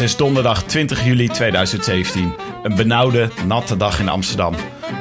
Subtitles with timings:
[0.00, 2.34] Het is donderdag 20 juli 2017.
[2.62, 4.54] Een benauwde, natte dag in Amsterdam.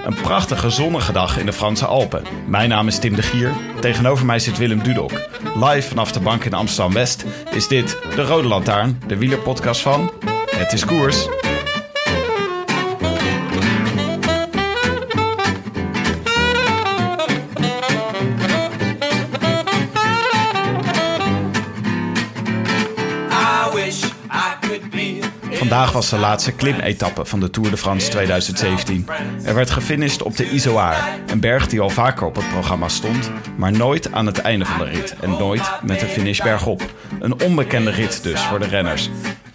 [0.06, 2.24] Een prachtige zonnige dag in de Franse Alpen.
[2.48, 3.54] Mijn naam is Tim de Gier.
[3.80, 5.12] Tegenover mij zit Willem Dudok.
[5.56, 10.12] Live vanaf de bank in Amsterdam West is dit de Rode Lantaarn, de wielerpodcast van
[10.50, 11.28] Het is Koers.
[25.70, 29.08] Vandaag was de laatste klimetappe van de Tour de France 2017.
[29.44, 33.32] Er werd gefinished op de Izoar, een berg die al vaker op het programma stond,
[33.58, 36.94] maar nooit aan het einde van de rit en nooit met de finish bergop.
[37.20, 39.10] Een onbekende rit dus voor de renners.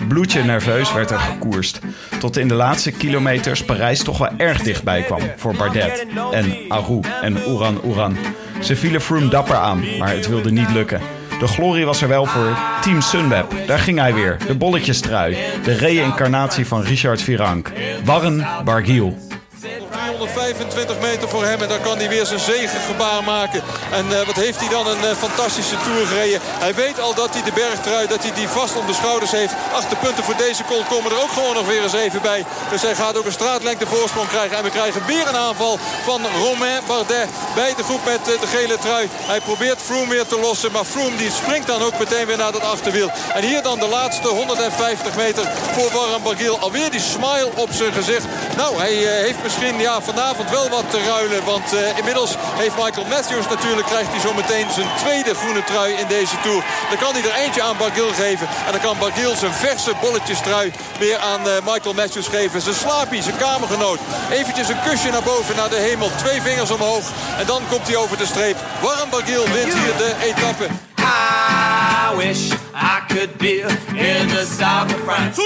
[0.09, 1.81] Bloedje nerveus werd er gekoerst,
[2.19, 7.01] tot in de laatste kilometers Parijs toch wel erg dichtbij kwam voor Bardet en Arou
[7.23, 8.17] en Oeran Oeran.
[8.61, 11.01] Ze vielen Froome dapper aan, maar het wilde niet lukken.
[11.39, 13.53] De glorie was er wel voor Team Sunweb.
[13.67, 14.39] Daar ging hij weer.
[14.47, 15.37] De bolletjestrui.
[15.65, 17.73] De reïncarnatie van Richard Virank.
[18.05, 19.17] Warren Barguil.
[19.61, 23.63] 325 meter voor hem en dan kan hij weer zijn zegengebaar maken.
[23.95, 26.41] En uh, wat heeft hij dan een uh, fantastische Tour gereden.
[26.43, 29.55] Hij weet al dat hij de bergtrui, dat hij die vast om de schouders heeft.
[29.73, 32.45] Acht punten voor deze col komen er ook gewoon nog weer eens even bij.
[32.71, 34.57] Dus hij gaat ook een straatlengte voorsprong krijgen.
[34.57, 38.47] En we krijgen weer een aanval van Romain Bardet bij de groep met uh, de
[38.47, 39.09] gele trui.
[39.13, 40.73] Hij probeert Froome weer te lossen.
[40.73, 43.11] Maar Froome die springt dan ook meteen weer naar dat achterwiel.
[43.35, 46.59] En hier dan de laatste 150 meter voor Warren Barguil.
[46.59, 48.25] Alweer die smile op zijn gezicht.
[48.57, 51.45] Nou, hij heeft misschien ja, vanavond wel wat te ruilen.
[51.45, 53.84] Want inmiddels heeft Michael Matthews natuurlijk...
[53.85, 56.65] krijgt hij zo meteen zijn tweede groene trui in deze Tour.
[56.89, 58.47] Dan kan hij er eentje aan Barguil geven.
[58.67, 62.61] En dan kan Barguil zijn verse bolletjestrui weer aan uh, Michael Matthews geven.
[62.61, 63.99] Zijn slaapie, zijn kamergenoot.
[64.31, 66.11] Eventjes een kusje naar boven, naar de hemel.
[66.17, 67.05] Twee vingers omhoog.
[67.39, 68.57] En dan komt hij over de streep.
[68.81, 70.67] Warren Barguil wint hier de etappe.
[70.99, 73.61] I wish I could be
[73.95, 75.39] in the south of France.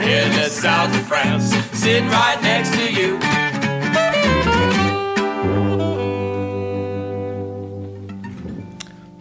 [0.00, 1.54] In the south of France.
[1.72, 3.41] Sitting right next to you.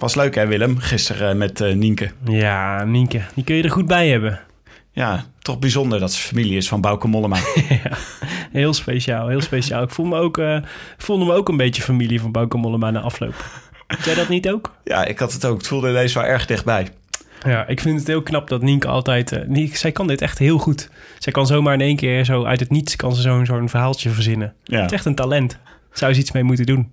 [0.01, 2.11] Was leuk hè Willem, gisteren met uh, Nienke.
[2.23, 4.39] Ja, Nienke, die kun je er goed bij hebben.
[4.91, 7.35] Ja, toch bijzonder dat ze familie is van Bauke Mollema.
[7.83, 7.97] ja,
[8.51, 9.83] heel speciaal, heel speciaal.
[9.83, 10.57] Ik voel me ook, uh,
[10.97, 13.45] voelde me ook een beetje familie van Bauke Mollema na afloop.
[13.87, 14.75] Had jij dat niet ook?
[14.83, 15.57] Ja, ik had het ook.
[15.57, 16.87] Het voelde deze wel erg dichtbij.
[17.45, 19.31] Ja, ik vind het heel knap dat Nienke altijd...
[19.31, 20.89] Uh, Nienke, zij kan dit echt heel goed.
[21.19, 22.95] Zij kan zomaar in één keer zo uit het niets...
[22.95, 24.53] kan ze zo'n zo'n verhaaltje verzinnen.
[24.63, 24.81] Ja.
[24.81, 25.57] Het is echt een talent.
[25.91, 26.91] Zou ze iets mee moeten doen.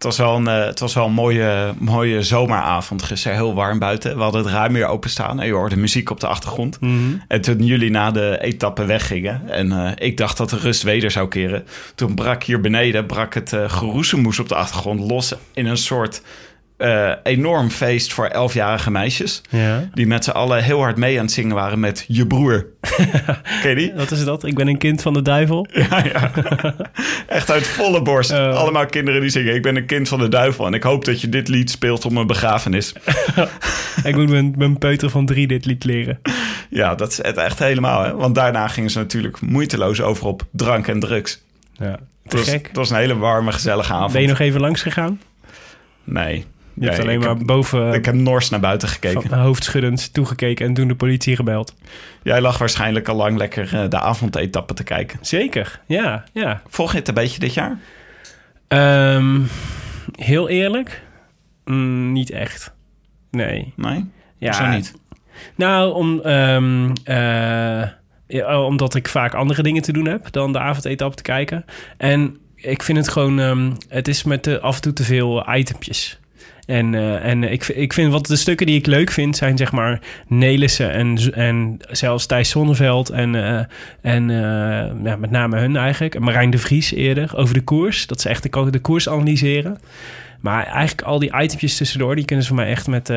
[0.00, 3.36] Het was wel een, uh, het was wel een mooie, mooie zomeravond gisteren.
[3.36, 4.16] Heel warm buiten.
[4.16, 5.40] We hadden het ruim weer openstaan.
[5.40, 6.80] En je hoorde muziek op de achtergrond.
[6.80, 6.90] Mhm.
[6.90, 7.22] Mm -hmm.
[7.28, 9.48] En toen jullie na de etappe weggingen...
[9.48, 11.66] en uh, ik dacht dat de rust weder zou keren...
[11.94, 15.34] toen brak hier beneden brak het uh, geroezemoes op de achtergrond los...
[15.54, 16.22] in een soort...
[16.80, 19.42] Uh, enorm feest voor elfjarige meisjes.
[19.50, 19.88] Ja.
[19.94, 22.66] Die met z'n allen heel hard mee aan het zingen waren met je broer.
[23.62, 23.92] Ken je die?
[23.94, 24.44] Wat is dat?
[24.44, 25.66] Ik ben een kind van de duivel.
[25.90, 26.30] Ja, ja.
[27.26, 28.32] Echt uit volle borst.
[28.32, 28.56] Uh.
[28.56, 30.66] Allemaal kinderen die zingen: Ik ben een kind van de duivel.
[30.66, 32.92] En ik hoop dat je dit lied speelt op mijn begrafenis.
[34.04, 36.20] ik moet mijn, mijn peuter van drie dit lied leren.
[36.70, 38.02] Ja, dat is het echt helemaal.
[38.02, 38.14] Hè?
[38.14, 41.42] Want daarna gingen ze natuurlijk moeiteloos over op drank en drugs.
[41.72, 42.66] Ja, het was, gek.
[42.66, 44.12] Het was een hele warme, gezellige avond.
[44.12, 45.20] Ben je nog even langs gegaan?
[46.04, 46.44] Nee.
[46.80, 49.28] Je hebt alleen maar heb- boven Ik heb nors naar buiten gekeken.
[49.28, 51.74] van hoofdschuddend toegekeken en toen de politie gebeld.
[52.22, 55.18] Jij lag waarschijnlijk al lang lekker eh, de avondetappe te kijken.
[55.22, 56.62] Zeker, ja, ja.
[56.68, 57.78] Volg je het een beetje dit jaar?
[58.68, 59.40] Ehm,
[60.16, 61.02] heel eerlijk,
[61.64, 62.72] Mm, niet echt.
[63.30, 63.72] Nee.
[63.76, 64.10] Nee?
[64.38, 64.94] Ja, Zo niet?
[65.56, 67.88] Nou, om, ehm, eh,
[68.26, 71.64] ja, omdat ik vaak andere dingen te doen heb dan de avondetappe te kijken.
[71.96, 75.54] En ik vind het gewoon, ehm, het is met de, af en toe te veel
[75.56, 76.19] itempjes.
[76.70, 79.72] En, eh, en ik, ik vind wat de stukken die ik leuk vind zijn zeg
[79.72, 83.64] maar Nelissen en, en zelfs Thijs Zonneveld en, eh,
[84.00, 86.14] en eh, ja, met name hun eigenlijk.
[86.14, 88.06] En Marijn de Vries eerder over de koers.
[88.06, 89.78] Dat ze echt de, de koers analyseren.
[90.40, 93.12] Maar eigenlijk al die itempjes tussendoor, die kunnen ze voor mij echt met,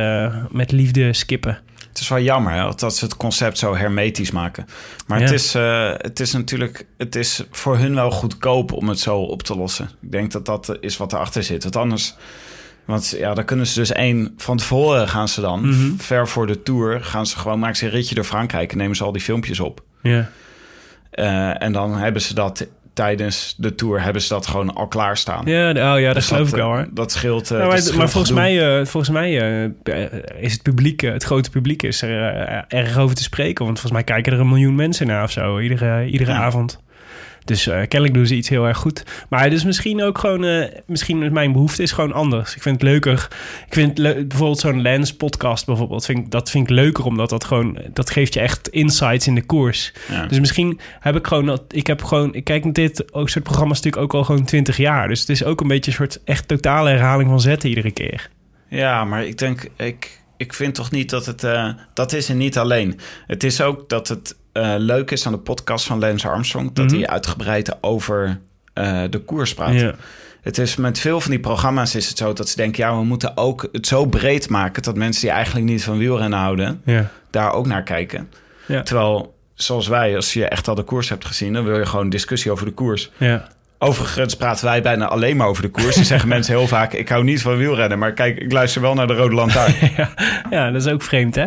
[0.51, 1.59] met liefde skippen.
[1.89, 4.65] Het is wel jammer hè, dat ze het concept zo hermetisch maken.
[5.07, 5.25] Maar Ja.
[5.25, 5.53] het, is,
[5.97, 9.89] het is natuurlijk het is voor hun wel goedkoop om het zo op te lossen.
[10.01, 11.63] Ik denk dat dat is wat erachter zit.
[11.63, 12.15] Want anders...
[12.85, 14.33] Want ja, dan kunnen ze dus één...
[14.37, 15.95] Van tevoren gaan ze dan, Mhm.
[15.97, 17.03] ver voor de Tour...
[17.03, 18.71] gaan ze gewoon, maken ze een ritje door Frankrijk...
[18.71, 19.83] en nemen ze al die filmpjes op.
[20.01, 20.29] Ja.
[21.11, 24.01] Eh, en dan hebben ze dat tijdens de Tour...
[24.03, 25.45] hebben ze dat gewoon al klaarstaan.
[25.45, 26.87] Ja, oh ja, dat Dus geloof ik eh, wel hoor.
[26.91, 27.43] Dat scheelt.
[27.51, 29.39] eh, Nou, maar, dat scheelt maar volgens mij, eh, volgens mij
[29.83, 30.05] eh,
[30.43, 33.65] is het publiek, eh, het grote publiek, is er eh, erg over te spreken.
[33.65, 36.37] Want volgens mij kijken er een miljoen mensen naar of zo, iedere, iedere Ja.
[36.37, 36.79] avond.
[37.45, 39.03] Dus eh kennelijk doen ze iets heel erg goed.
[39.29, 42.55] Maar dus misschien ook gewoon, eh, misschien is mijn behoefte is gewoon anders.
[42.55, 43.27] Ik vind het leuker.
[43.67, 46.05] Ik vind bijvoorbeeld zo'n Lens podcast bijvoorbeeld.
[46.05, 49.45] Vind dat vind ik leuker omdat dat gewoon, dat geeft je echt insights in de
[49.45, 49.93] koers.
[50.09, 50.25] Ja.
[50.25, 53.43] Dus misschien heb ik gewoon, dat- ik heb gewoon, ik kijk naar dit ook soort
[53.43, 55.07] programma's natuurlijk ook al gewoon 20 jaar.
[55.07, 58.29] Dus het is ook een beetje een soort echt totale herhaling van zetten iedere keer.
[58.69, 61.43] Ja, maar ik denk, ik, ik vind toch niet dat het.
[61.43, 62.99] eh, dat is er niet alleen.
[63.27, 66.73] Het is ook dat het eh, leuk is aan de podcast van Lance Armstrong.
[66.73, 66.95] dat Mhm.
[66.95, 68.39] hij uitgebreid over
[68.73, 69.73] eh, de koers praat.
[70.41, 73.03] Het is met veel van die programma's is het zo dat ze denken: ja, we
[73.03, 76.81] moeten ook het zo breed maken dat mensen die eigenlijk niet van wielrennen houden,
[77.31, 78.29] daar ook naar kijken.
[78.83, 82.09] Terwijl, zoals wij, als je echt al de koers hebt gezien, dan wil je gewoon
[82.09, 83.11] discussie over de koers.
[83.79, 85.95] Overigens praten wij bijna alleen maar over de koers.
[85.95, 88.93] Dan zeggen mensen heel vaak: ik hou niet van wielrennen, maar kijk, ik luister wel
[88.93, 89.73] naar de Rode Lantaarn.
[89.97, 90.09] ja.
[90.49, 91.45] ja, dat is ook vreemd, hè?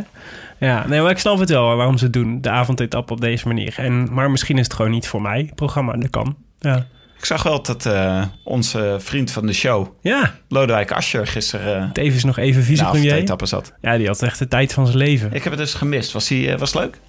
[0.58, 3.46] Ja, nee, maar ik snap het wel waarom ze het doen, de avondetappe op deze
[3.46, 3.74] manier.
[3.76, 6.36] En, maar misschien is het gewoon niet voor mij, het programma, dat kan.
[6.58, 6.86] Ja,
[7.18, 11.90] Ik zag wel dat eh, onze vriend van de show, ja Lodewijk Asscher, gisteren uh,
[11.90, 13.10] tevens nog even de vicepremier.
[13.10, 13.72] avondetappe zat.
[13.80, 15.32] Ja, die had echt de tijd van zijn leven.
[15.32, 16.12] Ik heb het dus gemist.
[16.12, 17.00] Was, die, eh, was leuk?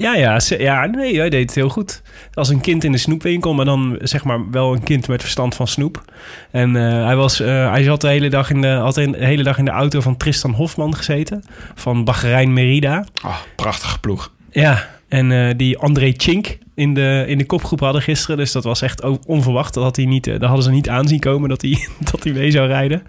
[0.00, 2.02] Ja, ja, ja, nee, hij deed het heel goed.
[2.34, 5.54] Als een kind in de snoepwinkel, maar dan zeg maar wel een kind met verstand
[5.54, 6.04] van snoep.
[6.50, 9.42] En eh, hij, was, eh, hij zat de hele, dag in de, had de hele
[9.42, 11.44] dag in de auto van Tristan Hofman gezeten,
[11.74, 13.04] van Bahrein Merida.
[13.24, 14.32] Oh, prachtige ploeg.
[14.50, 18.36] Ja, en eh, die André Chink in de, in de kopgroep hadden gisteren.
[18.36, 19.74] Dus dat was echt ook onverwacht.
[19.74, 22.50] Dat, had hij niet, dat hadden ze niet aanzien komen dat hij, dat hij mee
[22.50, 23.02] zou rijden.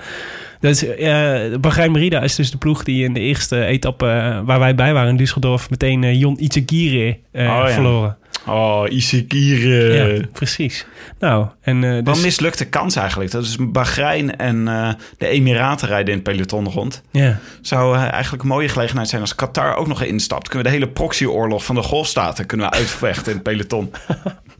[0.62, 4.60] Dus uh, Bahrein Merida is dus de ploeg die in de eerste etappe eh, waar
[4.60, 7.70] wij bij waren in Düsseldorf meteen uh, Jon Izagirre uh, Oh, ja.
[7.70, 8.18] verloren.
[8.48, 9.94] Oh, Isikire.
[9.94, 10.86] Ja, precies.
[11.20, 13.32] Nou, en uh, Wat dus, een mislukte kans eigenlijk.
[13.32, 17.02] Dat is Bahrein en uh, de Emiraten rijden in het peloton rond.
[17.12, 17.40] Ja.
[17.62, 20.48] Zou uh, eigenlijk een mooie gelegenheid zijn als Qatar ook nog instapt.
[20.48, 23.92] Kunnen we de hele proxyoorlog van de golfstaten kunnen we uitvechten in het peloton.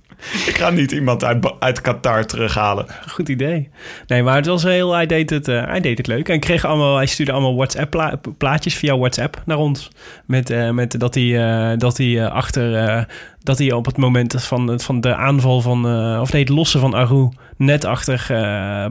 [0.48, 2.86] Ik ga niet iemand uit, uit Qatar terughalen.
[3.08, 3.70] Goed idee.
[4.08, 4.94] Nee, maar het was heel.
[4.94, 6.30] Hij deed het, uh, hij deed het leuk.
[6.30, 9.90] En kreeg allemaal, hij stuurde allemaal WhatsApp-plaatjes via WhatsApp naar ons.
[10.26, 13.08] Met, uh, met dat hij, uh, dat hij achter.
[13.44, 15.86] Dat hij op het moment van, van de aanval van.
[16.20, 17.30] of nee, het lossen van Aru.
[17.58, 18.26] net achter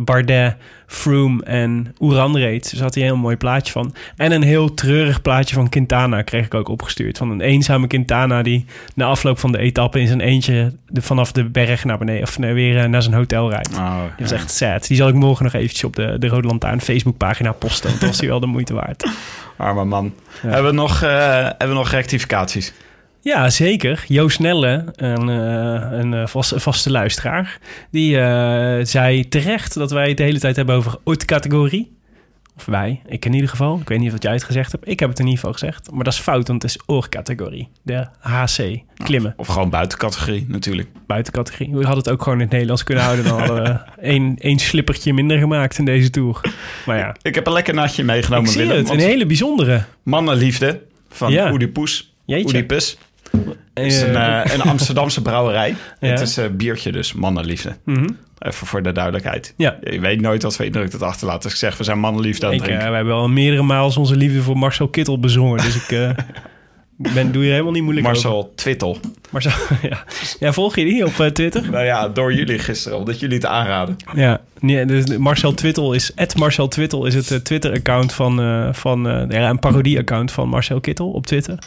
[0.04, 2.70] Bardet, Froome en Oeran reed.
[2.70, 3.94] Dus had hij een heel mooi plaatje van.
[4.16, 7.18] En een heel treurig plaatje van Quintana kreeg ik ook opgestuurd.
[7.18, 11.32] Van een eenzame Quintana die na afloop van de etappe in zijn eentje de, vanaf
[11.32, 13.76] de berg naar beneden of nee, weer naar zijn hotel rijdt.
[13.76, 14.86] Oh, dat is echt sad.
[14.86, 17.90] Die zal ik morgen nog eventjes op de, de Rode Lantaarn Facebookpagina posten.
[17.90, 19.10] Dat was die wel de moeite waard.
[19.56, 20.14] Arme man.
[20.42, 20.48] Ja.
[20.48, 22.72] Hebben, we nog, uh, hebben we nog rectificaties?
[23.22, 24.04] Ja, zeker.
[24.08, 27.58] Joost Nelle, een, uh, een vaste, vaste luisteraar,
[27.90, 31.98] die uh, zei terecht dat wij het de hele tijd hebben over oorcategorie.
[32.56, 33.78] Of wij, ik in ieder geval.
[33.80, 34.88] Ik weet niet of jij het gezegd hebt.
[34.88, 35.90] Ik heb het in ieder geval gezegd.
[35.92, 37.68] Maar dat is fout, want het is oorcategorie.
[37.82, 39.34] De HC, klimmen.
[39.36, 40.88] Of, of gewoon buitencategorie, natuurlijk.
[41.06, 41.68] Buitencategorie.
[41.68, 43.24] We hadden het ook gewoon in het Nederlands kunnen houden.
[43.24, 43.78] Dan hadden we
[44.12, 46.40] één, één slippertje minder gemaakt in deze tour.
[46.86, 47.16] Maar ja.
[47.22, 48.76] Ik heb een lekker natje meegenomen, ik zie Willem.
[48.76, 49.84] het, een hele bijzondere.
[50.02, 51.50] Mannenliefde van Ja.
[51.52, 52.14] Oedipus.
[52.24, 52.46] Jeetje.
[52.46, 52.98] Oedipus.
[53.74, 55.74] Het is een, Eh, uh, een Amsterdamse brouwerij.
[56.00, 56.08] Ja.
[56.08, 57.76] Het is uh, biertje dus, mannenliefde.
[57.84, 58.08] mhm.
[58.38, 59.54] Even voor de duidelijkheid.
[59.56, 59.78] Ja.
[59.82, 61.44] Je weet nooit wat voor indruk het achterlaat.
[61.44, 62.88] Als ik zeg, we zijn mannenliefde aan het eh, drinken.
[62.90, 65.56] we hebben al meerdere maals onze liefde voor Marcel Kittel bezongen.
[65.56, 66.10] Dus ik eh,
[67.14, 68.22] ben, doe je helemaal niet moeilijk over.
[68.22, 68.98] Marcel Twittel.
[69.30, 69.52] Marcel,
[69.90, 70.04] ja.
[70.38, 71.70] ja, volg je die op eh, Twitter?
[71.70, 73.96] Nou ja, door jullie gisteren, omdat jullie het aanraden.
[74.14, 76.12] Ja, Nee, dus Marcel Twittel is...
[76.36, 78.40] Marcel Twittel is het eh, Twitter-account van...
[78.40, 81.58] eh, van eh, ja, een parodie-account van Marcel Kittel op Twitter.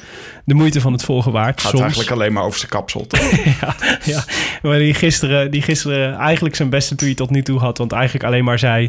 [0.46, 1.62] De moeite van het volgen waard.
[1.62, 1.82] Gaat soms.
[1.82, 3.08] eigenlijk alleen maar over zijn kapsel.
[3.08, 3.20] toch?
[3.62, 4.24] ja, ja,
[4.62, 7.78] maar die gisteren, die gisteren eigenlijk zijn beste tweet tot nu toe had.
[7.78, 8.88] Want eigenlijk alleen maar zei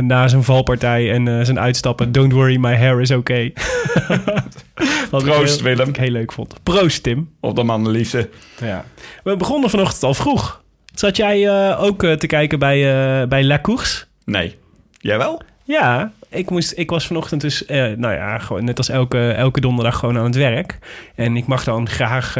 [0.00, 2.12] na zijn valpartij en zijn uitstappen...
[2.12, 3.52] Don't worry, my hair is okay.
[5.10, 5.78] Wat Proost, heel- Willem.
[5.78, 6.54] wat ik heel leuk vond.
[6.62, 7.30] Proost, Tim.
[7.40, 8.28] Op de mannenliefde.
[8.60, 8.84] Ja.
[9.24, 10.64] We begonnen vanochtend al vroeg.
[10.98, 12.76] Zat jij eh, ook eh, te kijken bij,
[13.22, 14.04] eh, bij La Course?
[14.24, 14.56] Nee.
[14.98, 15.40] Jij wel?
[15.64, 19.60] Ja, ik, moest, ik was vanochtend dus, eh, nou ja, gewoon net als elke, elke
[19.60, 20.78] donderdag gewoon aan het werk.
[21.14, 22.36] En ik mag dan graag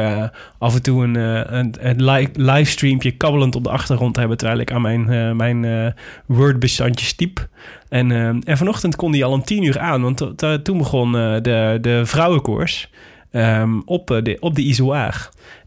[0.58, 1.14] af en toe een,
[1.58, 4.36] een, een li- livestreampje kabbelend op de achtergrond hebben...
[4.36, 5.86] terwijl ik aan mijn, eh, mijn eh,
[6.26, 7.48] Word-bestandjes typ.
[7.88, 8.10] En,
[8.44, 11.78] en vanochtend kon die al om tien uur aan, want to- to- toen begon de,
[11.80, 12.90] de vrouwenkoers
[13.36, 14.62] ehm, op, eh, de, op de.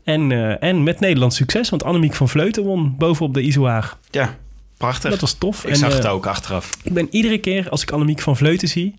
[0.03, 3.97] En, eh, en met Nederlands succes, want Annemiek van Vleuten won bovenop de Izoar.
[4.11, 4.35] Ja,
[4.77, 5.09] prachtig.
[5.09, 5.63] Dat was tof.
[5.63, 6.77] Ik En, zag eh, het ook achteraf.
[6.83, 8.95] ik ben iedere keer als ik Annemiek van Vleuten zie,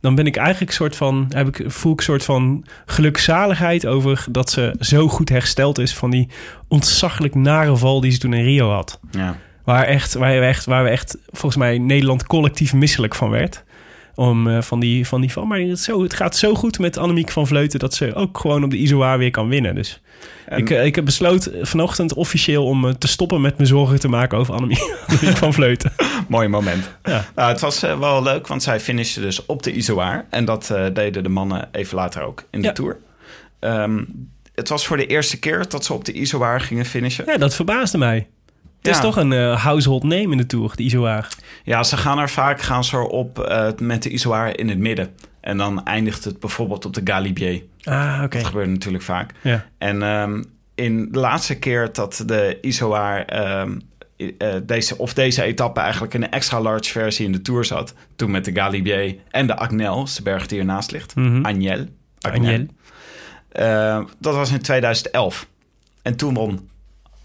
[0.00, 4.24] dan ben ik eigenlijk soort van, heb ik, voel ik een soort van gelukzaligheid over
[4.30, 6.28] dat ze zo goed hersteld is van die
[6.68, 9.00] ontzaglijk nare val die ze toen in Rio had.
[9.10, 9.36] Ja.
[9.64, 13.64] Waar, echt, waar, we echt, waar we echt, volgens mij, Nederland collectief misselijk van werd.
[14.14, 15.44] Om, eh, van, die, van die val.
[15.44, 18.64] Maar het, zo, het gaat zo goed met Annemiek van Vleuten dat ze ook gewoon
[18.64, 19.74] op de Izoar weer kan winnen.
[19.74, 20.00] Dus
[20.46, 24.00] En- ik, eh, ik heb besloten vanochtend officieel om eh, te stoppen met me zorgen
[24.00, 25.92] te maken over Annemiek, Annemiek van Vleuten.
[26.28, 26.90] Mooi moment.
[27.02, 27.24] Ja.
[27.34, 30.26] Nou, het was wel leuk, want zij finishte dus op de Izoar.
[30.30, 32.72] En dat deden de mannen even later ook in de Ja.
[32.72, 32.96] Tour.
[33.60, 34.04] Ehm,
[34.54, 37.24] het was voor de eerste keer dat ze op de Izoar gingen finishen.
[37.26, 38.26] Ja, dat verbaasde mij.
[38.82, 41.28] Het is toch een eh, household name in de Tour, de Izoar.
[41.64, 45.14] Ja, ze gaan er vaak gaan ze erop eh, met de Izoar in het midden.
[45.40, 47.62] En dan eindigt het bijvoorbeeld op de Galibier.
[47.84, 48.36] Ah, oké.
[48.38, 49.32] Dat gebeurt natuurlijk vaak.
[49.40, 49.66] Ja.
[49.78, 50.42] En ehm,
[50.74, 53.78] in de laatste keer dat de Izoar ehm,
[54.16, 57.94] eh, deze, of deze etappe eigenlijk in een extra large versie in de Tour zat.
[58.16, 61.14] Toen met de Galibier en de Agnel, de berg die ernaast ligt.
[61.14, 61.44] Mhm.
[61.44, 61.86] Agnel.
[62.20, 62.66] Agnel.
[64.18, 65.46] Dat was in 2011.
[66.02, 66.68] En toen won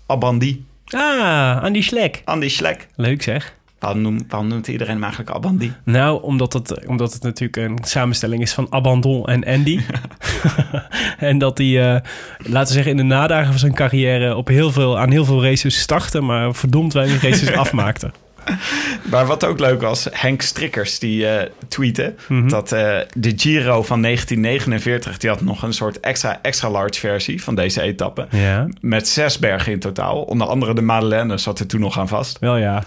[0.06, 2.22] Abandi, Ah, Andy Schlek.
[2.26, 2.88] Andy Schlek.
[2.96, 3.56] Leuk zeg.
[3.80, 5.72] Waarom, noem, waarom noemt iedereen hem eigenlijk Abandi?
[5.84, 9.80] Nou, omdat het, omdat het natuurlijk een samenstelling is van Abandon en Andy.
[11.18, 12.02] en dat hij, eh,
[12.38, 15.44] laten we zeggen, in de nadagen van zijn carrière op heel veel, aan heel veel
[15.44, 18.12] races startte, maar verdomd weinig races afmaakte.
[19.12, 22.48] Maar wat ook leuk was, Henk Strikkers die eh tweette Mhm.
[22.48, 27.44] dat eh, de Giro van 1949, die had nog een soort extra, extra large versie
[27.44, 28.28] van deze etappe.
[28.32, 30.22] Ja, Met zes bergen in totaal.
[30.22, 32.40] Onder andere de Madeleine zat er toen nog aan vast.
[32.40, 32.84] wel ja.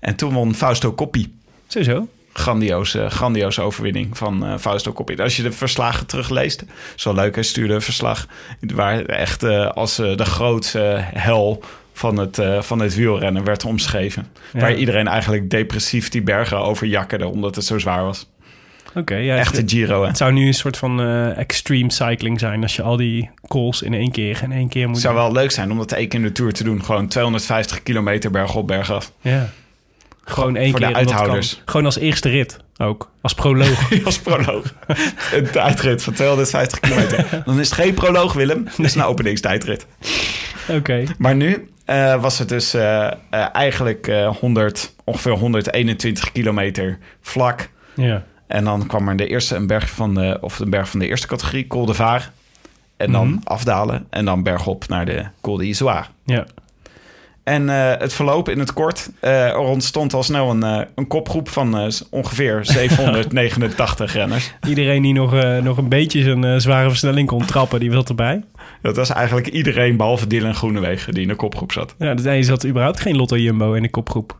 [0.00, 1.34] En toen won Fausto Coppi.
[1.66, 2.08] Sowieso.
[2.32, 5.16] Grandioze, grandioze overwinning van eh, Fausto Coppi.
[5.16, 6.64] Als je de verslagen terugleest,
[7.02, 7.34] wel leuk.
[7.34, 8.26] Hij stuurde een verslag
[8.60, 13.64] waar echt eh, als eh, de grootste hel van het, eh, van het wielrennen werd
[13.64, 14.26] omschreven.
[14.52, 14.60] Ja.
[14.60, 18.30] Waar iedereen eigenlijk depressief die bergen overjakkerde omdat het zo zwaar was.
[18.94, 19.36] Oké, ja.
[19.36, 20.06] Echte het, Giro, hè?
[20.08, 23.82] het zou nu een soort van eh, extreme cycling zijn als je al die calls
[23.82, 25.22] in één keer in één keer moet Het zou doen.
[25.24, 26.84] wel leuk zijn om dat één keer in de Tour te doen.
[26.84, 29.12] Gewoon 250 kilometer berg op, berg af.
[29.20, 29.48] Ja.
[30.24, 30.94] Gewoon één voor de keer.
[30.96, 31.62] en dat uithouders.
[31.64, 33.10] Gewoon als eerste rit ook.
[33.20, 33.90] Als proloog.
[34.04, 34.74] Als proloog.
[35.32, 37.42] een tijdrit van 250 kilometer.
[37.44, 38.64] Dan is het geen proloog, Willem.
[38.66, 39.86] Het is een openingstijdrit.
[40.68, 41.04] Oké.
[41.18, 43.12] Maar nu eh, was het dus eh, eh,
[43.52, 47.68] eigenlijk eh, 100, ongeveer 121 kilometer vlak.
[47.94, 48.22] Ja.
[48.46, 51.08] En dan kwam er de eerste een berg van de, of een berg van de
[51.08, 52.30] eerste categorie, Col de Vaar.
[52.96, 53.38] En dan Mhm.
[53.44, 56.04] afdalen en dan bergop naar de Col de Izoire.
[56.24, 56.46] Ja.
[57.44, 62.58] En het verloop in het kort, er ontstond al snel een, een kopgroep van ongeveer
[62.76, 64.52] 789 renners.
[64.68, 65.32] Iedereen die nog,
[65.62, 68.42] nog een beetje zijn zware versnelling kon trappen, die zat erbij.
[68.82, 71.94] Dat was eigenlijk iedereen behalve Dylan Groenewegen die in de kopgroep zat.
[71.98, 74.38] Ja, dus er zat überhaupt geen Lotto Jumbo in de kopgroep.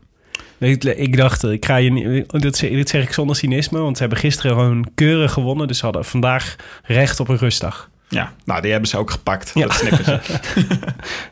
[0.59, 4.01] Ik, dacht, ik ga je niet, dit, zeg- dit zeg ik zonder cynisme, want ze
[4.01, 5.67] hebben gisteren gewoon keurig gewonnen.
[5.67, 7.89] Dus ze hadden vandaag recht op een rustdag.
[8.09, 9.67] Ja, nou die hebben ze ook gepakt, Ja.
[9.67, 9.83] dat.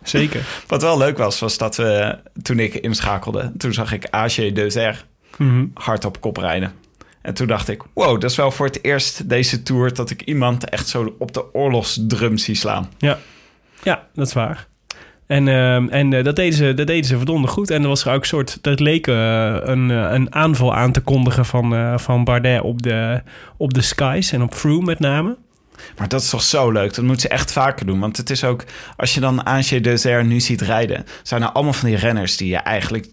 [0.03, 0.41] Zeker.
[0.67, 5.05] Wat wel leuk was, was dat we toen ik inschakelde, toen zag ik AG Deuzer
[5.37, 5.65] Mhm.
[5.73, 6.71] hard op kop rijden.
[7.21, 10.21] En toen dacht ik, wow, dat is wel voor het eerst deze tour dat ik
[10.21, 12.89] iemand echt zo op de oorlogsdrum zie slaan.
[12.97, 13.19] Ja.
[13.83, 14.67] ja, dat is waar.
[15.31, 17.69] En, ehm, en eh, dat, deden ze, dat deden ze verdomde goed.
[17.69, 20.91] En er was er ook een soort, dat leek eh, een, eh, een aanval aan
[20.91, 23.21] te kondigen van, van Bardet op de,
[23.57, 25.37] op de Skies en op Froome met name.
[25.97, 26.93] Maar dat is toch zo leuk.
[26.93, 27.99] Dat moeten ze echt vaker doen.
[27.99, 28.63] Want het is ook,
[28.95, 32.49] als je dan Ange Deuzer nu ziet rijden, zijn er allemaal van die renners die
[32.49, 33.07] je eigenlijk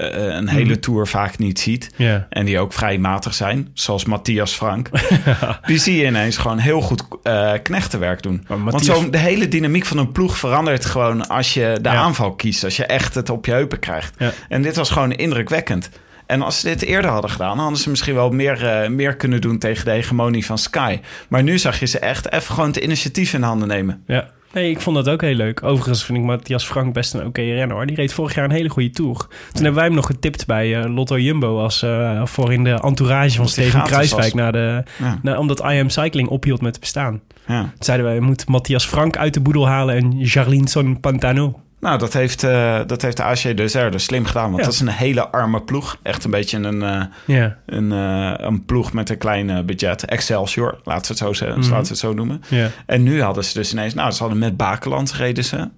[0.00, 1.90] f- eh, een hele tour vaak niet ziet.
[1.96, 2.26] Ja.
[2.30, 4.88] En die ook vrij matig zijn, zoals Matthias Frank.
[5.66, 8.44] die zie je ineens gewoon heel goed eh knechtenwerk doen.
[8.48, 11.94] Maar Want zo, de hele dynamiek van een ploeg verandert gewoon als je de Ja.
[11.94, 12.64] aanval kiest.
[12.64, 14.14] Als je echt het op je heupen krijgt.
[14.18, 14.30] Ja.
[14.48, 15.90] En dit was gewoon indrukwekkend.
[16.26, 19.40] En als ze dit eerder hadden gedaan, hadden ze misschien wel meer, eh, meer kunnen
[19.40, 21.00] doen tegen de hegemonie van Sky.
[21.28, 24.02] Maar nu zag je ze echt even gewoon het initiatief in handen nemen.
[24.06, 24.28] Ja.
[24.54, 25.62] Nee, ik vond dat ook heel leuk.
[25.62, 27.76] Overigens vind ik Matthias Frank best een oké renner.
[27.76, 27.86] Hoor.
[27.86, 29.16] Die reed vorig jaar een hele goede tour.
[29.16, 31.58] Toen hebben wij hem nog getipt bij eh, Lotto Jumbo...
[31.58, 34.34] Als, eh, voor in de entourage van Steven Kruiswijk...
[34.34, 35.18] Naar de, Ja.
[35.22, 37.20] naar, omdat IM Cycling ophield met te bestaan.
[37.46, 37.60] Ja.
[37.60, 39.94] Toen zeiden wij, moet Matthias Frank uit de boedel halen...
[39.96, 41.60] en Jarlinson Pantano.
[41.84, 44.44] Nou, dat heeft, eh dat heeft de Desert dus slim gedaan.
[44.44, 44.62] Want Ja.
[44.64, 45.98] dat is een hele arme ploeg.
[46.02, 50.04] Echt een beetje een, eh, een, eh, een ploeg met een klein budget.
[50.04, 51.68] Excelsior, laten we het zo, zeggen, Mhm.
[51.68, 52.42] laten we het zo noemen.
[52.86, 53.94] En nu hadden ze dus ineens...
[53.94, 55.68] Nou, ze hadden met Bakeland reden ze.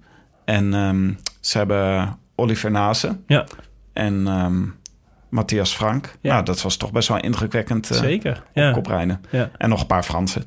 [0.45, 3.45] En ehm, ze hebben Oliver Nase Ja.
[3.93, 4.61] en ehm,
[5.29, 6.15] Matthias Frank.
[6.21, 6.31] Ja.
[6.33, 8.43] Nou, dat was toch best wel indrukwekkend zeker.
[8.53, 8.71] Ja.
[8.71, 9.21] koprijden.
[9.29, 9.49] Ja.
[9.57, 10.43] En nog een paar Fransen.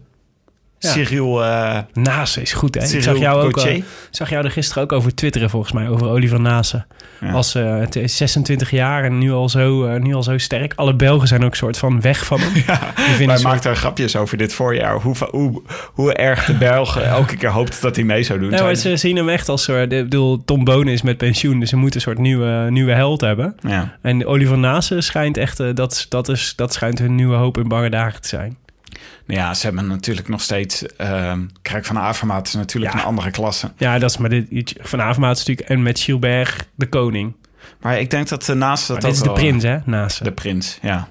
[0.82, 0.90] Ja.
[0.90, 2.80] Cyril, eh Naast is goed, hè?
[2.80, 5.88] Ik Cyril zag jou, ook, eh, zag jou er gisteren ook over twitteren, volgens mij,
[5.88, 6.84] over Oliver Nase.
[7.20, 7.32] Ja.
[7.32, 10.72] Was eh, het is 26 jaar en nu al, zo, eh, nu al zo sterk.
[10.76, 12.52] Alle Belgen zijn ook soort van weg van hem.
[13.26, 15.00] Wij ze- maakten er grapjes over dit voorjaar.
[15.00, 18.50] Hoe, hoe, hoe erg de Belgen elke keer hoopten dat hij mee zou doen.
[18.50, 19.92] Ja, maar Zeiden ze zien hem echt als soort...
[19.92, 23.20] Ik bedoel, Tom Bonen is met pensioen, dus ze moeten een soort nieuwe, nieuwe held
[23.20, 23.54] hebben.
[23.68, 23.96] Ja.
[24.02, 25.60] En Oliver Nase schijnt echt...
[25.60, 28.56] eh, dat, dat, is, dat schijnt hun nieuwe hoop in bange dagen te zijn.
[29.26, 30.86] Nou ja, ze hebben natuurlijk nog steeds...
[30.96, 32.98] ehm Krijk van Avermaat is natuurlijk Ja.
[33.00, 33.72] een andere klasse.
[33.76, 35.68] Ja, dat is maar dit, Van Avermaat is natuurlijk...
[35.68, 37.34] En met Gilbert de koning.
[37.80, 39.78] Maar ik denk dat de naast dat dit is de wel- prins, hè?
[39.84, 40.24] Nase.
[40.24, 41.08] De prins, ja.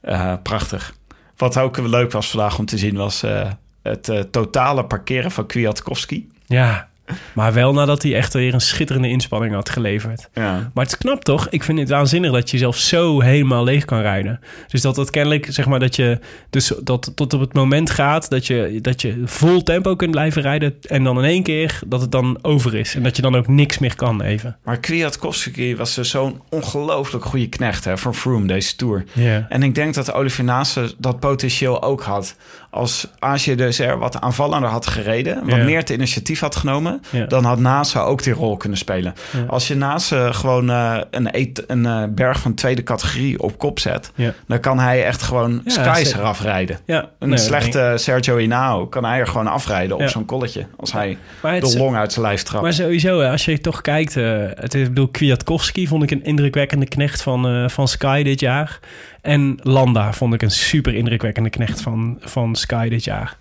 [0.00, 0.94] Eh, prachtig.
[1.36, 3.50] Wat ook leuk was vandaag om te zien was eh,
[3.82, 6.28] het eh, totale parkeren van Kwiatkowski.
[6.46, 6.88] Ja,
[7.32, 10.28] maar wel nadat hij echt weer een schitterende inspanning had geleverd.
[10.34, 10.70] Ja.
[10.74, 11.48] Maar het is knap toch?
[11.50, 14.40] Ik vind het waanzinnig dat je zelf zo helemaal leeg kan rijden.
[14.68, 16.18] Dus dat het kennelijk, zeg maar, dat je
[16.50, 20.42] dus dat tot op het moment gaat dat je, dat je vol tempo kunt blijven
[20.42, 20.74] rijden.
[20.82, 22.94] En dan in één keer dat het dan over is.
[22.94, 24.56] En dat je dan ook niks meer kan even.
[24.64, 29.04] Maar Kwiatkowski was dus zo'n ongelooflijk goede knecht hè, voor Froome deze Tour.
[29.48, 32.36] En ik denk dat Oliver Nase dat potentieel ook had.
[32.76, 35.64] Als AG Desert wat aanvallender had gereden, wat Ja.
[35.64, 37.26] meer het initiatief had genomen, Ja.
[37.26, 39.14] dan had Nase ook die rol kunnen spelen.
[39.32, 39.44] Ja.
[39.46, 41.28] Als je Nase gewoon eh, een,
[41.66, 44.12] een eh, berg van tweede categorie op kop zet,
[44.46, 46.78] dan kan hij echt gewoon skies eraf rijden.
[46.86, 50.66] Ja, Een nee, slechte Sergio Hinao kan hij er gewoon afrijden op zo'n kolletje.
[50.76, 51.18] Als hij.
[51.42, 52.62] Maar, de long uit zijn lijf trapt.
[52.62, 56.24] maar sowieso, als je toch kijkt, eh, het is, ik bedoel, Kwiatkowski vond ik een
[56.24, 58.78] indrukwekkende knecht van, van Sky dit jaar.
[59.26, 63.36] En Landa vond ik een super indrukwekkende knecht van, van Sky dit jaar.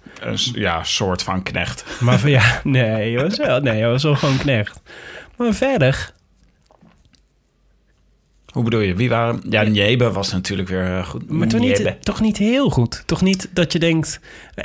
[0.53, 1.85] Ja, soort van knecht.
[1.99, 4.81] Maar van ja, nee, was wel, nee, hij was wel gewoon knecht.
[5.37, 6.13] Maar verder,
[8.51, 8.95] Hoe bedoel je?
[8.95, 9.41] Wie waren...
[9.49, 11.29] Ja, Njebe was natuurlijk weer eh, goed.
[11.29, 13.03] maar toch niet, toch niet heel goed.
[13.05, 14.19] Toch niet dat je denkt,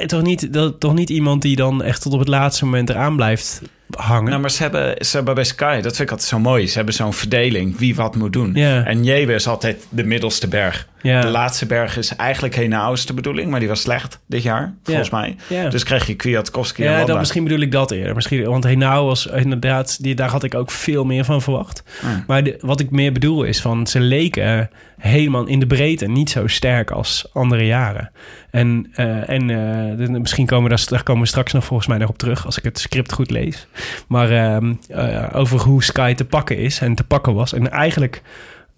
[0.07, 3.17] toch, niet, dat, toch niet iemand die dan echt tot op het laatste moment eraan
[3.17, 3.63] blijft
[3.97, 4.29] hangen.
[4.29, 6.67] Nou, maar ze hebben, ze hebben bij Sky, dat vind ik altijd zo mooi.
[6.69, 8.55] Ze hebben zo'n verdeling, wie wat moet doen.
[8.85, 10.89] En Jewe is altijd de middelste berg.
[11.21, 15.11] De laatste berg is eigenlijk Henaus de bedoeling, maar die was slecht dit jaar, volgens
[15.11, 15.37] mij.
[15.69, 18.15] Dus kreeg je Kwiatkowski ja, dan, misschien bedoel ik dat eerder.
[18.15, 21.83] Misschien, want Henao was inderdaad, die, daar had ik ook veel meer van verwacht.
[22.27, 26.31] Maar de- wat ik meer bedoel is van, ze leken helemaal in de breedte niet
[26.31, 28.11] zo sterk als andere jaren.
[28.51, 31.99] En, eh, en de- misschien komen we daar, daar komen we straks nog volgens mij
[31.99, 33.67] nog op terug, als ik het script goed lees.
[34.09, 37.53] Maar ehm, eh, over hoe Sky te pakken is en te pakken was.
[37.53, 38.23] En eigenlijk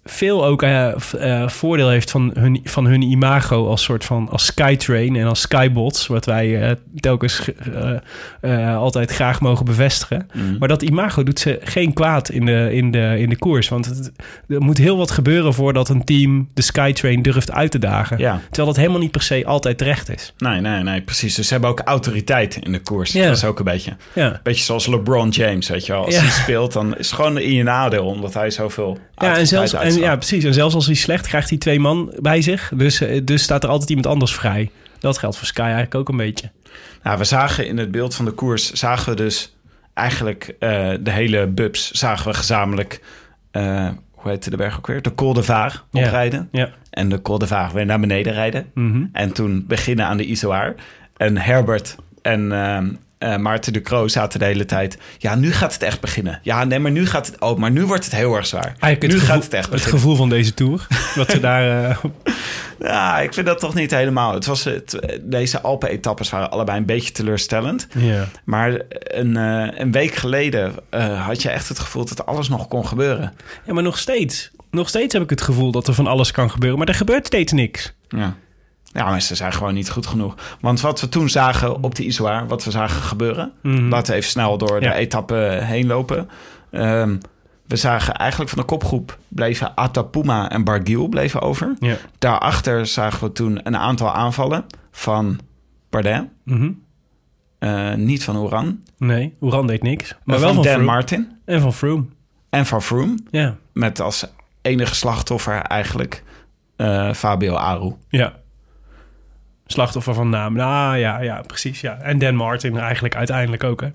[0.05, 4.45] veel ook eh, eh, voordeel heeft van hun, van hun imago als soort van als
[4.45, 7.49] Skytrain en als Skybots, wat wij eh, telkens
[8.77, 10.27] altijd graag mogen bevestigen.
[10.33, 10.57] Mhm.
[10.57, 13.69] Maar dat imago doet ze geen kwaad in de, in de, in de koers.
[13.69, 14.11] Want het,
[14.47, 18.17] er moet heel wat gebeuren voordat een team de Skytrain durft uit te dagen.
[18.17, 20.33] Ja, Terwijl dat helemaal niet per se altijd terecht is.
[20.37, 21.35] nee, nee, nee, precies.
[21.35, 23.11] Dus ze hebben ook autoriteit in de koers.
[23.11, 23.25] Ja.
[23.27, 23.95] Dat is ook een beetje.
[24.13, 24.39] Ja.
[24.43, 26.05] Beetje zoals LeBron James, weet je wel.
[26.05, 26.21] Als Ja.
[26.21, 29.73] hij speelt, dan is het gewoon in je nadeel, omdat hij zoveel Ja, en zelfs,
[29.95, 30.43] en, ja, precies.
[30.43, 32.71] En zelfs als hij slecht krijgt hij twee man bij zich.
[32.75, 34.71] Dus, eh, dus staat er altijd iemand anders vrij.
[34.99, 36.51] Dat geldt voor Sky eigenlijk ook een beetje.
[37.03, 39.55] Nou, we zagen in het beeld van de koers, zagen we dus
[39.93, 43.01] eigenlijk eh, de hele bubs, zagen we gezamenlijk,
[43.51, 45.01] eh, hoe heette de berg ook weer?
[45.01, 46.49] De Col de Vaar oprijden.
[46.51, 46.69] Ja.
[46.89, 48.71] En de Col de Vaar weer naar beneden rijden.
[48.73, 49.05] Mhm.
[49.11, 50.75] En toen beginnen aan de Izoar.
[51.17, 52.89] En Herbert en ehm,
[53.23, 54.97] eh, Maarten de Croo zaten de hele tijd.
[55.17, 56.39] Ja, nu gaat het echt beginnen.
[56.41, 57.39] Ja, nee, maar nu gaat het.
[57.39, 58.63] Oh, maar nu wordt het heel erg zwaar.
[58.65, 59.99] Eigenlijk het nu gevoel, gaat het echt het beginnen.
[59.99, 60.87] gevoel van deze tour.
[61.15, 61.89] dat ze daar...
[61.89, 61.97] eh,
[62.79, 64.33] Ja, ik vind dat toch niet helemaal.
[64.33, 67.87] Het was het, deze Alpen-etappes waren allebei een beetje teleurstellend.
[67.97, 68.27] ja.
[68.43, 70.73] Maar een, eh, een week geleden
[71.25, 73.33] had je echt het gevoel dat alles nog kon gebeuren.
[73.65, 74.51] ja, maar nog steeds.
[74.71, 77.25] nog steeds heb ik het gevoel dat er van alles kan gebeuren, maar er gebeurt
[77.25, 77.93] steeds niks.
[78.07, 78.35] Ja.
[78.93, 80.35] Ja, maar ze zijn gewoon niet goed genoeg.
[80.61, 83.51] Want wat we toen zagen op de Izoar, wat we zagen gebeuren...
[83.61, 83.87] Mhm.
[83.89, 84.89] laten we even snel door Ja.
[84.91, 86.29] de etappe heen lopen.
[86.71, 87.17] Ehm,
[87.67, 91.73] we zagen eigenlijk van de kopgroep bleven Atapuma en Barguil bleven over.
[91.79, 91.95] Ja.
[92.19, 95.39] Daarachter zagen we toen een aantal aanvallen van
[95.89, 96.23] Bardet.
[96.43, 96.71] Mhm.
[97.59, 100.15] eh, niet van Oran, Nee, Oeran deed niks.
[100.23, 100.83] Maar wel van Dan.
[100.83, 102.05] Martin En van Froome.
[102.49, 103.17] en van Froome.
[103.31, 103.55] Ja.
[103.73, 104.25] Met als
[104.61, 106.23] enige slachtoffer eigenlijk
[106.75, 107.93] eh, Fabio Aru.
[108.09, 108.33] Ja.
[109.65, 110.53] Slachtoffer van naam.
[110.53, 111.81] Nou ja, ja, precies.
[111.81, 111.97] Ja.
[111.97, 113.87] En Dan Martin eigenlijk uiteindelijk ook, hè.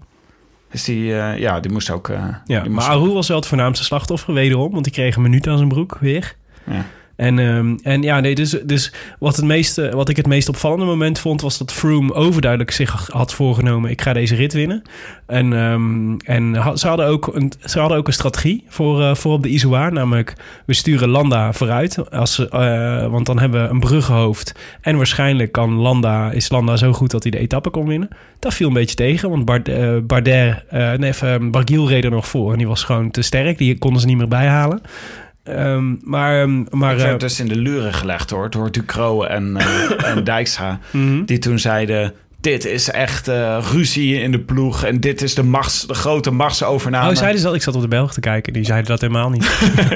[0.71, 2.09] Dus die, eh, ja, die moest ook...
[2.09, 4.73] eh, Ja, die maar Aru was wel het voornaamste slachtoffer, wederom.
[4.73, 6.35] Want die kreeg een minuut aan zijn broek weer.
[6.65, 6.85] Ja.
[7.19, 10.85] En, ehm, en ja, nee, dus, dus wat, het meeste, wat ik het meest opvallende
[10.85, 11.41] moment vond...
[11.41, 13.91] was dat Froome overduidelijk zich had voorgenomen...
[13.91, 14.83] ik ga deze rit winnen.
[15.27, 19.33] En, ehm, en ze, hadden ook een, ze hadden ook een strategie voor, eh, voor
[19.33, 19.93] op de Izoar.
[19.93, 20.35] Namelijk,
[20.67, 22.11] we sturen Landa vooruit.
[22.11, 24.55] Als, eh, want dan hebben we een bruggenhoofd.
[24.81, 28.09] En waarschijnlijk kan Landa, is Landa zo goed dat hij de etappe kon winnen.
[28.39, 32.29] Dat viel een beetje tegen, want Bard, eh, Bardet, nee, even, Barguil reed er nog
[32.29, 32.53] voor.
[32.53, 33.59] En die was gewoon te sterk.
[33.59, 34.81] Die konden ze niet meer bijhalen.
[35.49, 39.23] Ehm, maar ehm, maar ik werd eh, dus in de luren gelegd hoor, door Ducro
[39.23, 40.79] en, eh, en Dijkstra.
[40.91, 41.25] mhm.
[41.25, 44.85] Die toen zeiden, dit is echt eh, ruzie in de ploeg.
[44.85, 47.11] En dit is de, machts, de grote machtsovername.
[47.11, 47.55] Oh, zeiden ze dat?
[47.55, 48.53] Ik zat op de Belg te kijken.
[48.53, 49.45] Die zeiden dat helemaal niet.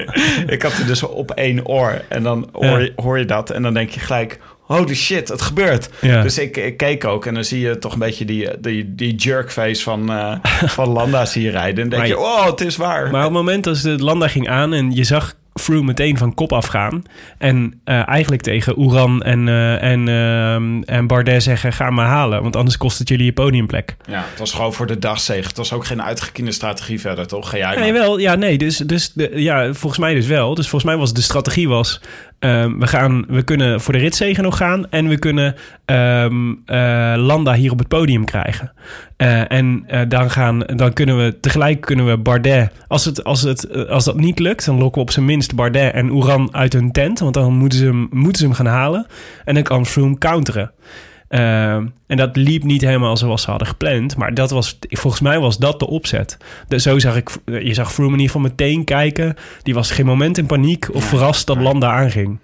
[0.47, 2.03] ik had het dus op één oor.
[2.09, 3.51] En dan hoor, je, hoor je dat.
[3.51, 5.91] En dan denk je gelijk, holy shit, het gebeurt.
[6.01, 6.23] Ja.
[6.23, 7.27] Dus ik, ik keek ook.
[7.27, 10.11] En dan zie je toch een beetje die, die, die jerkface van,
[10.77, 11.85] van Landa zie je rijden.
[11.85, 13.11] En dan denk Maar je, oh, het is waar.
[13.11, 16.35] Maar op het moment dat de Landa ging aan en je zag Froome meteen van
[16.35, 17.03] kop afgaan.
[17.38, 22.43] En eh, eigenlijk tegen Oeran en, eh, en, ehm, en Bardet zeggen: ga maar halen,
[22.43, 23.97] want anders kost het jullie je podiumplek.
[24.09, 25.49] Ja, het was gewoon voor de dagzege.
[25.49, 27.51] Het was ook geen uitgekiende strategie verder, toch?
[27.51, 28.59] Ga jij Nee, wel, ja, nee.
[28.59, 30.55] Dus, dus de, ja, volgens mij dus wel.
[30.55, 32.01] Dus volgens mij was de strategie was:
[32.42, 37.14] ehm, we, gaan, we kunnen voor de ritzegen nog gaan en we kunnen ehm, eh,
[37.16, 38.72] Landa hier op het podium krijgen.
[39.16, 42.72] Eh, en eh, dan, gaan, dan kunnen we tegelijk kunnen we Bardet.
[42.88, 45.92] Als, het, als, het, als dat niet lukt, dan lokken we op zijn minst Bardet
[45.92, 47.18] en Oeran uit hun tent.
[47.18, 49.07] Want dan moeten ze hem, moeten ze hem gaan halen.
[49.44, 50.70] En dan kan Froome counteren.
[51.33, 51.73] Eh,
[52.07, 54.16] en dat liep niet helemaal zoals ze hadden gepland.
[54.16, 56.37] Maar dat was, volgens mij was dat de opzet.
[56.68, 59.35] Dus zo zag ik, je zag Froome in ieder geval meteen kijken.
[59.62, 62.38] Die was geen moment in paniek of verrast dat Landa aanging.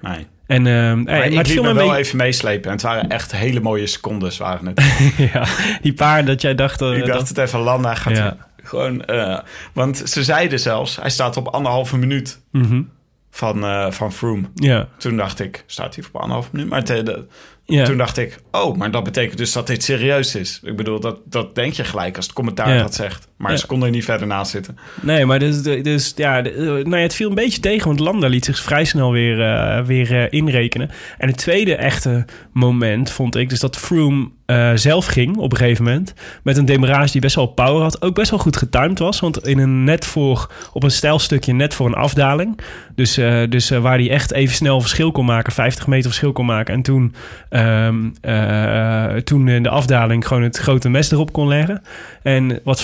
[0.00, 0.26] Nee.
[0.46, 1.98] En, eh, Maar, maar ik het viel me wel mee.
[1.98, 2.64] even meeslepen.
[2.64, 4.82] En het waren echt hele mooie secondes, waren het.
[5.32, 5.46] ja,
[5.82, 6.80] die paar dat jij dacht...
[6.80, 8.36] eh, ik dacht dat- het even, Landa gaat Ja.
[8.62, 9.04] gewoon...
[9.04, 9.38] eh,
[9.72, 12.82] want ze zeiden zelfs, hij staat op anderhalve minuut Mhm.
[13.30, 14.42] van, eh van Froome.
[14.54, 16.68] Ja, Toen dacht ik, staat hij op anderhalve minuut?
[16.70, 17.24] Maar de-
[17.64, 17.84] ja.
[17.84, 20.60] toen dacht ik, oh, maar dat betekent dus dat dit serieus is.
[20.62, 22.82] Ik bedoel, dat, dat denk je gelijk als het commentaar Ja.
[22.82, 23.28] dat zegt.
[23.44, 23.58] Maar Ja.
[23.58, 24.78] ze konden er niet verder naast zitten.
[25.00, 28.26] Nee, maar dus, dus ja, de- nou ja, het viel een beetje tegen, want Landa
[28.26, 30.90] liet zich vrij snel weer, eh, weer eh, inrekenen.
[31.18, 35.58] En het tweede echte moment vond ik dus dat Froome eh, zelf ging op een
[35.58, 38.98] gegeven moment met een demarrage die best wel power had, ook best wel goed getimed
[38.98, 42.58] was, want in een net voor op een stijl stukje net voor een afdaling,
[42.94, 46.32] dus, eh, dus eh, waar hij echt even snel verschil kon maken, 50 meter verschil
[46.32, 47.14] kon maken, en toen,
[47.48, 51.82] ehm, eh, toen in de afdaling gewoon het grote mes erop kon leggen.
[52.22, 52.82] En wat,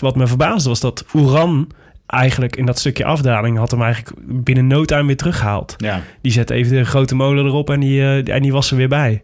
[0.00, 1.68] wat me verbaasde was dat Oeran
[2.06, 5.74] eigenlijk in dat stukje afdaling had hem eigenlijk binnen no time weer teruggehaald.
[5.76, 8.76] Ja, Die zette even de grote molen erop en die, eh, en die was er
[8.76, 9.22] weer bij.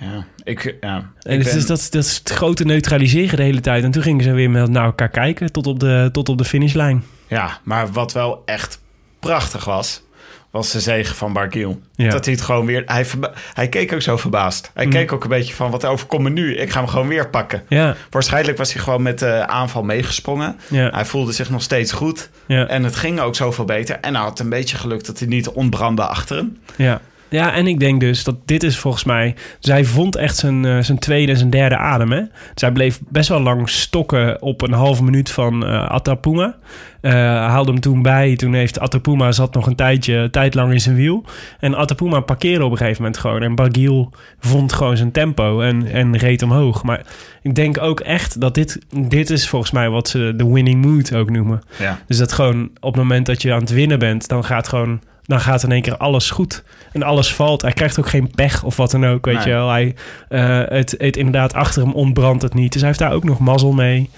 [0.00, 0.24] ja.
[0.44, 1.10] Ik, ja.
[1.20, 3.84] En ik dus, ben- dus dat, dat is het grote neutraliseren de hele tijd.
[3.84, 6.44] En toen gingen ze weer met naar elkaar kijken tot op de, tot op de
[6.44, 7.04] finishlijn.
[7.28, 8.80] Ja, maar wat wel echt
[9.18, 10.02] prachtig was,
[10.50, 11.80] was de zegen van Barguil.
[11.94, 12.10] Ja.
[12.10, 12.82] Dat hij het gewoon weer...
[12.86, 13.06] Hij,
[13.54, 14.70] hij keek ook zo verbaasd.
[14.74, 14.90] Hij Mm.
[14.90, 16.56] keek ook een beetje van, wat overkomt me nu?
[16.56, 17.62] Ik ga hem gewoon weer pakken.
[17.68, 20.58] Ja, Waarschijnlijk was hij gewoon met de aanval meegesprongen.
[20.68, 22.30] ja, Hij voelde zich nog steeds goed.
[22.46, 23.98] En het ging ook zoveel beter.
[24.00, 26.58] En hij had een beetje geluk dat hij niet ontbrandde achter hem.
[26.76, 27.00] ja.
[27.30, 29.34] Ja, en ik denk dus dat dit is volgens mij...
[29.58, 32.22] Zij vond echt zijn, eh, zijn tweede en zijn derde adem, hè?
[32.54, 36.56] Zij bleef best wel lang stokken op een halve minuut van eh Atapuma.
[37.00, 38.36] Eh, haalde hem toen bij.
[38.36, 41.24] Toen heeft Atapuma zat nog een tijdje, tijd lang in zijn wiel.
[41.60, 43.42] En Atapuma parkeerde op een gegeven moment gewoon.
[43.42, 46.82] En Barguil vond gewoon zijn tempo en, en reed omhoog.
[46.82, 47.02] Maar
[47.42, 51.14] ik denk ook echt dat dit, dit is volgens mij wat ze de winning mood
[51.14, 51.60] ook noemen.
[51.78, 51.98] Ja.
[52.06, 55.00] Dus dat gewoon op het moment dat je aan het winnen bent, dan gaat gewoon
[55.30, 56.62] dan gaat in één keer alles goed.
[56.92, 57.62] En alles valt.
[57.62, 59.44] Hij krijgt ook geen pech of wat dan ook, weet Nee.
[59.46, 59.68] je wel.
[59.70, 59.94] Hij,
[60.28, 62.70] eh, het, het inderdaad, achter hem ontbrandt het niet.
[62.72, 64.10] Dus hij heeft daar ook nog mazzel mee.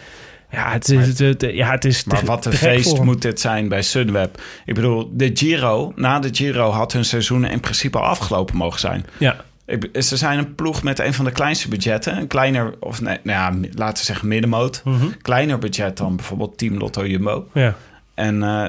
[0.51, 3.41] Ja, het, is- het, het- ja, het is Maar te- wat een feest moet dit
[3.41, 4.41] zijn bij Sunweb.
[4.65, 8.81] Ik bedoel, de Giro, na de Giro had hun seizoen in principe al afgelopen mogen
[8.81, 9.07] zijn.
[9.19, 12.17] Ja, Ik, ze zijn een ploeg met een van de kleinste budgetten.
[12.17, 14.81] Een kleiner, of nee, nou ja, laten we zeggen middenmoot.
[14.85, 15.07] Mhm.
[15.23, 17.47] Kleiner budget dan bijvoorbeeld Team Lotto Jumbo.
[17.55, 17.75] ja,
[18.15, 18.65] En eh,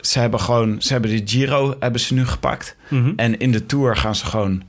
[0.00, 2.76] ze hebben gewoon, ze hebben de Giro hebben ze nu gepakt.
[2.88, 3.12] Mhm.
[3.16, 4.62] En in de Tour gaan ze gewoon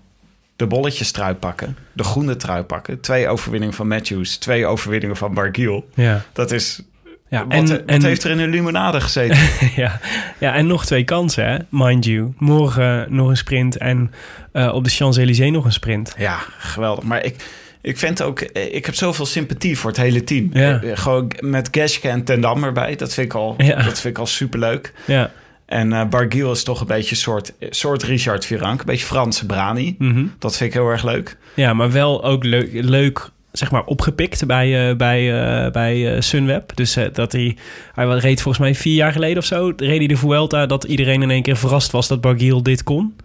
[0.56, 1.78] de bolletjes trui pakken.
[1.94, 3.00] De groene trui pakken.
[3.00, 4.38] Twee overwinningen van Matthews.
[4.38, 5.90] Twee overwinningen van Barguil.
[5.94, 6.22] Ja.
[6.34, 6.82] Dat is...
[7.30, 9.38] Ja, wat, en- wat en- heeft er in een limonade gezeten?
[9.84, 10.00] ja.
[10.40, 11.58] ja, en nog twee kansen, hè?
[11.70, 12.34] mind you.
[12.38, 14.12] Morgen nog een sprint en
[14.52, 16.16] eh, op de Champs-Élysées nog een sprint.
[16.18, 17.04] ja, geweldig.
[17.04, 17.36] Maar ik,
[17.82, 18.42] ik vind ook...
[18.42, 20.50] Ik heb zoveel sympathie voor het hele team.
[20.54, 20.82] Ja.
[20.82, 22.96] Eh, Gewoon met Geschke en Ten Dam erbij.
[22.96, 23.76] Dat vind ik al, Ja.
[23.76, 24.94] dat vind ik al superleuk.
[25.06, 25.32] Ja.
[25.66, 28.80] En eh Barguil is toch een beetje een soort, soort Richard Virank.
[28.80, 29.96] Een beetje Franse Brani.
[30.00, 30.26] Mhm.
[30.40, 31.38] Dat vind ik heel erg leuk.
[31.54, 36.22] ja, maar wel ook leuk, leuk zeg maar, opgepikt bij, eh, bij, eh, bij eh,
[36.22, 36.76] Sunweb.
[36.76, 37.58] Dus eh, dat hij,
[37.94, 41.22] hij reed volgens mij vier jaar geleden of zo, reed hij de Vuelta, dat iedereen
[41.22, 43.16] in één keer verrast was dat Barguil dit kon.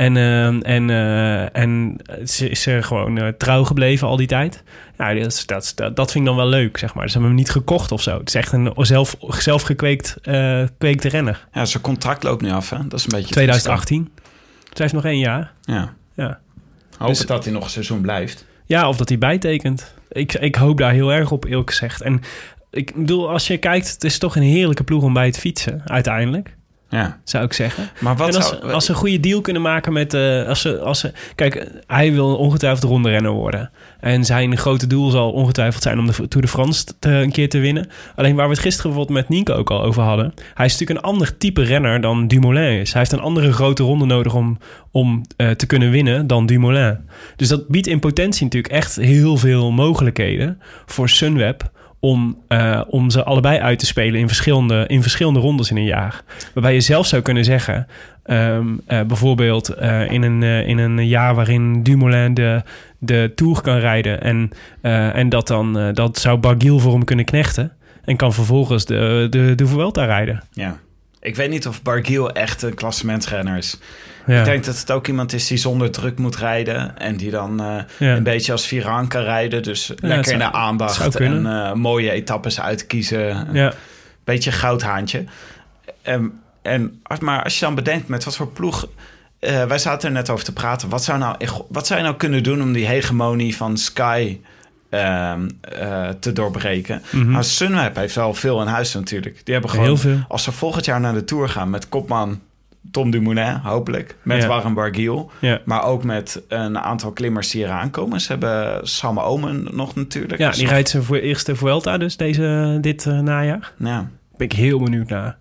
[0.00, 4.62] En, eh, en, eh, en ze is er gewoon eh, trouw gebleven al die tijd.
[4.96, 7.06] Nou, dat, dat, dat, dat vind ik dan wel leuk, zeg maar.
[7.06, 8.18] Ze hebben hem niet gekocht of zo.
[8.18, 11.48] Het is echt een zelf, zelf gekweekt eh, kweekte renner.
[11.52, 12.70] Ja, zijn contract loopt nu af.
[12.70, 12.76] Hè?
[12.86, 13.32] Dat is een beetje...
[13.34, 14.10] 2018.
[14.62, 15.52] Zij heeft nog één jaar.
[15.62, 15.94] Ja.
[16.14, 16.40] Ja.
[16.98, 18.46] Hoop Dus- het dat hij nog een seizoen blijft.
[18.66, 19.94] Ja, of dat hij bijtekent.
[20.08, 22.00] Ik, ik hoop daar heel erg op, eerlijk gezegd.
[22.00, 22.20] En
[22.70, 25.82] ik bedoel, als je kijkt, het is toch een heerlijke ploeg om bij te fietsen,
[25.84, 26.56] uiteindelijk.
[26.90, 27.20] Ja.
[27.24, 27.90] Zou ik zeggen.
[28.00, 28.72] Maar wat en als, zou...
[28.72, 30.14] als ze een goede deal kunnen maken met...
[30.14, 33.70] eh, als ze, als ze, kijk, hij wil ongetwijfeld ronde renner worden.
[34.00, 37.48] En zijn grote doel zal ongetwijfeld zijn om de Tour de France te, een keer
[37.48, 37.88] te winnen.
[38.14, 40.34] Alleen waar we het gisteren bijvoorbeeld met Nico ook al over hadden.
[40.54, 42.92] Hij is natuurlijk een ander type renner dan Dumoulin is.
[42.92, 44.58] Hij heeft een andere grote ronde nodig om,
[44.90, 46.98] om eh, te kunnen winnen dan Dumoulin.
[47.36, 53.10] Dus dat biedt in potentie natuurlijk echt heel veel mogelijkheden voor Sunweb om, eh, om
[53.10, 56.22] ze allebei uit te spelen in verschillende, in verschillende rondes in een jaar.
[56.54, 57.86] Waarbij je zelf zou kunnen zeggen,
[58.22, 62.62] ehm, eh, bijvoorbeeld eh, in, een, in een jaar waarin Dumoulin de,
[62.98, 64.50] de Tour kan rijden en,
[65.12, 67.72] en dat dan dat zou Barguil voor hem kunnen knechten
[68.04, 70.42] en kan vervolgens de, de, de Vuelta rijden.
[70.52, 70.78] Ja.
[71.20, 73.78] Ik weet niet of Barguil echt een klassementsrenner is.
[74.26, 74.38] Ja.
[74.38, 76.98] Ik denk dat het ook iemand is die zonder druk moet rijden.
[76.98, 78.16] En die dan eh, Ja.
[78.16, 79.62] een beetje als Viran kan rijden.
[79.62, 81.14] Dus lekker in zou- de aandacht.
[81.16, 83.48] En eh, mooie etappes uitkiezen.
[83.52, 83.72] ja.
[84.24, 85.24] Beetje goudhaantje.
[86.02, 88.88] En, en, maar als je dan bedenkt met wat voor ploeg...
[89.38, 90.88] eh, wij zaten er net over te praten.
[90.88, 91.36] Wat zou, nou,
[91.68, 94.38] wat zou je nou kunnen doen om die hegemonie van Sky
[94.90, 97.02] ehm, eh, te doorbreken?
[97.10, 97.30] Mhm.
[97.30, 99.40] Nou, Sunweb heeft wel veel in huis natuurlijk.
[99.44, 102.40] Die hebben gewoon, als ze volgend jaar naar de Tour gaan met kopman
[102.90, 104.16] Tom Dumoulin, hopelijk.
[104.22, 104.48] Met Ja.
[104.48, 105.30] Warren Barguil.
[105.40, 105.60] Ja.
[105.64, 108.20] Maar ook met een aantal klimmers die eraan komen.
[108.20, 110.38] Ze hebben Sam Omen nog natuurlijk.
[110.38, 113.72] ja, die rijdt zijn voor eerste Vuelta dus deze, dit eh, najaar.
[113.78, 114.10] Ja.
[114.36, 115.36] Ben ik heel benieuwd naar.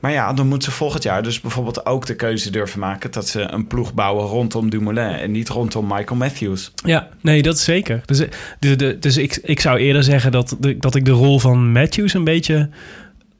[0.00, 3.10] Maar ja, dan moeten ze volgend jaar dus bijvoorbeeld ook de keuze durven maken...
[3.10, 5.10] dat ze een ploeg bouwen rondom Dumoulin...
[5.14, 6.72] en niet rondom Michael Matthews.
[6.84, 8.00] Ja, nee, dat is zeker.
[8.04, 11.10] Dus, eh, de, de, dus ik, ik zou eerder zeggen dat, de, dat ik de
[11.10, 12.68] rol van Matthews een beetje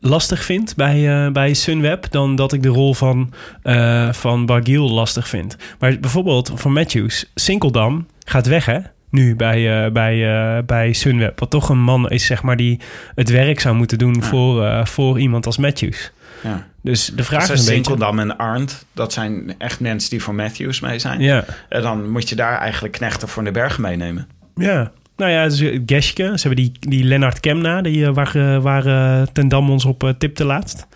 [0.01, 2.11] lastig vind bij, eh, bij Sunweb...
[2.11, 3.33] dan dat ik de rol van,
[3.63, 5.57] eh van Barguil lastig vind.
[5.79, 8.79] Maar bijvoorbeeld van Matthews, Sinkeldam gaat weg, hè?
[9.11, 11.39] Nu bij, eh, bij, bij Sunweb.
[11.39, 12.81] Wat toch een man is, zeg maar, die
[13.15, 16.13] het werk zou moeten doen voor, voor iemand als Matthews.
[16.43, 16.67] Ja.
[16.83, 17.73] Dus de vraag is een beetje...
[17.73, 21.21] Sinkeldam en Arndt, dat zijn echt mensen die voor Matthews mee zijn.
[21.21, 24.29] Ja, En dan moet je daar eigenlijk knechten voor de berg meenemen.
[24.55, 24.93] Ja.
[25.19, 26.23] Nou ja, dus Geschke.
[26.23, 29.85] Ze hebben die, die Lennart Kemna, die, eh, waar, eh, waar eh, Ten Dam ons
[29.85, 30.87] op tipte laatst.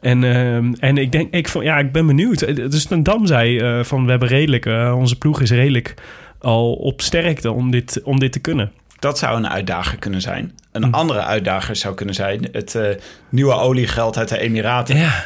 [0.00, 2.56] En, ehm, en ik denk, ik, vond, ja, ik ben benieuwd.
[2.70, 5.94] Dus Ten Dam zei van we hebben redelijk, onze ploeg is redelijk
[6.38, 8.72] al op sterkte om dit, om dit te kunnen.
[8.98, 10.54] Dat zou een uitdager kunnen zijn.
[10.72, 10.94] Een Hm.
[10.94, 12.48] andere uitdager zou kunnen zijn...
[12.52, 12.78] het
[13.28, 14.96] nieuwe oliegeld uit de Emiraten.
[14.96, 15.24] Ja.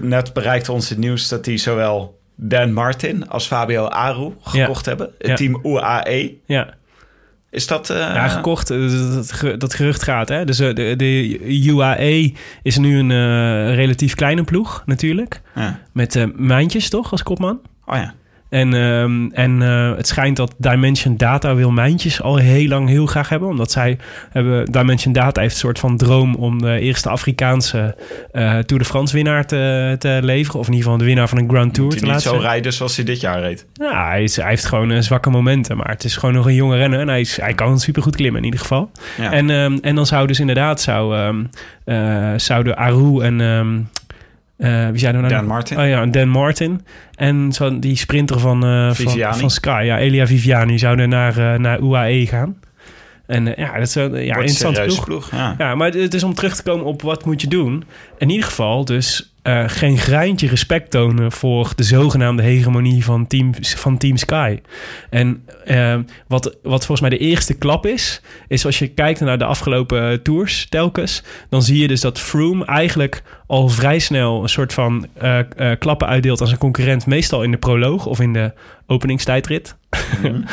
[0.00, 5.10] Net bereikte ons het nieuws dat die zowel Dan Martin als Fabio Aru gekocht hebben.
[5.18, 5.34] Het Ja.
[5.34, 6.34] team UAE.
[6.46, 6.74] Ja,
[7.56, 7.90] Is dat...
[7.90, 8.70] eh, ja gekocht.
[8.70, 10.28] eh, Dat, dat, ge- dat gerucht gaat.
[10.28, 10.44] Hè?
[10.44, 15.40] Dus eh, de, de UAE is nu een relatief kleine ploeg natuurlijk.
[15.54, 15.78] ja.
[15.92, 17.60] Met Mijntjes toch als kopman?
[17.86, 18.14] Oh ja.
[18.48, 23.06] En, ehm, en eh, het schijnt dat Dimension Data wil mijntjes al heel lang heel
[23.06, 23.48] graag hebben.
[23.48, 23.98] Omdat zij
[24.30, 24.64] hebben...
[24.72, 27.96] Dimension Data heeft een soort van droom om de eerste Afrikaanse
[28.32, 30.60] eh Tour de France winnaar te, te leveren.
[30.60, 32.30] Of in ieder geval de winnaar van een Grand Tour Moet te hij niet laten
[32.36, 32.50] zo zijn.
[32.52, 33.66] rijden zoals hij dit jaar reed.
[33.72, 35.76] Ja, hij, is- hij heeft gewoon eh, zwakke momenten.
[35.76, 37.00] Maar het is gewoon nog een jonge renner.
[37.00, 38.90] En hij, is, hij kan supergoed klimmen in ieder geval.
[39.18, 39.32] Ja.
[39.32, 40.80] En, ehm, en dan zou dus inderdaad...
[40.80, 41.44] Zou, ehm,
[41.84, 43.40] eh, zouden Aru en...
[44.56, 45.32] eh, wie zijn er nou?
[45.32, 45.78] Dan Martin.
[45.78, 46.80] Oh ja, en Dan Martin.
[47.14, 49.82] En zo die sprinter van, eh, van, van Sky.
[49.84, 52.56] Ja, Elia Viviani zouden naar, eh, naar UAE gaan.
[53.26, 55.04] En ja, dat is een ja, een interessante ploeg.
[55.04, 55.30] ploeg.
[55.30, 55.54] Ja.
[55.58, 57.84] Ja, maar het is om terug te komen op wat moet je doen.
[58.18, 63.50] In ieder geval dus eh, geen greintje respect tonen voor de zogenaamde hegemonie van Team,
[63.60, 64.60] van team Sky.
[65.10, 69.38] En eh, wat, wat volgens mij de eerste klap is, is als je kijkt naar
[69.38, 74.48] de afgelopen tours telkens, dan zie je dus dat Froome eigenlijk al vrij snel een
[74.48, 78.32] soort van eh, eh, klappen uitdeelt aan zijn concurrent, meestal in de proloog of in
[78.32, 78.52] de
[78.86, 79.76] openingstijdrit.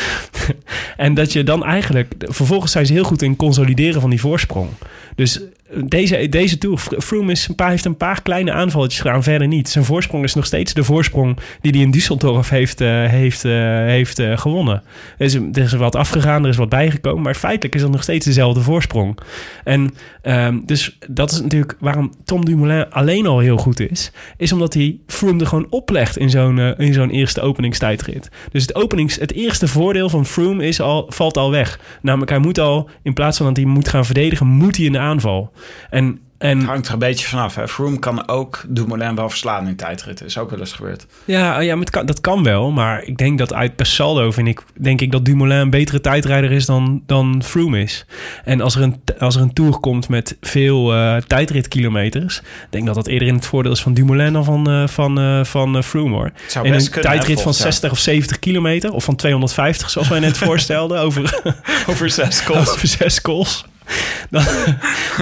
[0.97, 2.13] en dat je dan eigenlijk...
[2.19, 4.69] Vervolgens zijn ze heel goed in consolideren van die voorsprong.
[5.15, 5.41] Dus
[5.85, 9.69] deze, deze Tour, Froome een paar, heeft een paar kleine aanvalletjes gedaan, verder niet.
[9.69, 13.53] Zijn voorsprong is nog steeds de voorsprong die hij in Düsseldorf heeft, uh, heeft, uh,
[13.77, 14.83] heeft uh, gewonnen.
[15.17, 18.03] Er is, er is wat afgegaan, er is wat bijgekomen, maar feitelijk is dat nog
[18.03, 19.17] steeds dezelfde voorsprong.
[19.63, 24.51] En um, dus dat is natuurlijk waarom Tom Dumoulin alleen al heel goed is, is
[24.51, 28.29] omdat hij Froome er gewoon oplegt in zo'n in zo'n eerste openingstijdrit.
[28.51, 31.79] Dus het, openings, het eerste voordeel van Froome is al, valt al weg.
[32.01, 34.91] Namelijk, hij moet al, in plaats van dat hij moet gaan verdedigen, moet hij in
[34.91, 35.51] de aanval.
[35.89, 37.55] En, en, Het hangt er een beetje vanaf.
[37.55, 37.67] Hè.
[37.67, 40.25] Froome kan ook Dumoulin wel verslaan in tijdritten.
[40.25, 41.05] Is ook wel eens gebeurd.
[41.25, 42.71] Ja, ja maar het kan, dat kan wel.
[42.71, 46.01] Maar ik denk dat uit per saldo vind ik, denk ik dat Dumoulin een betere
[46.01, 48.05] tijdrijder is dan, dan Froome is.
[48.43, 52.95] En als er een, als er een tour komt met veel uh, tijdritkilometers, denk dat
[52.95, 56.15] dat eerder in het voordeel is van Dumoulin dan van, uh, van, uh, van Froome
[56.15, 56.31] hoor.
[56.47, 60.07] Zou een kunnen, tijdrit hè, van volgens 60 of 70 kilometer, of van 250 zoals
[60.07, 61.41] wij net voorstelden, over,
[61.87, 62.69] Over zes calls.
[62.73, 63.65] over zes calls.
[64.29, 64.43] Dan,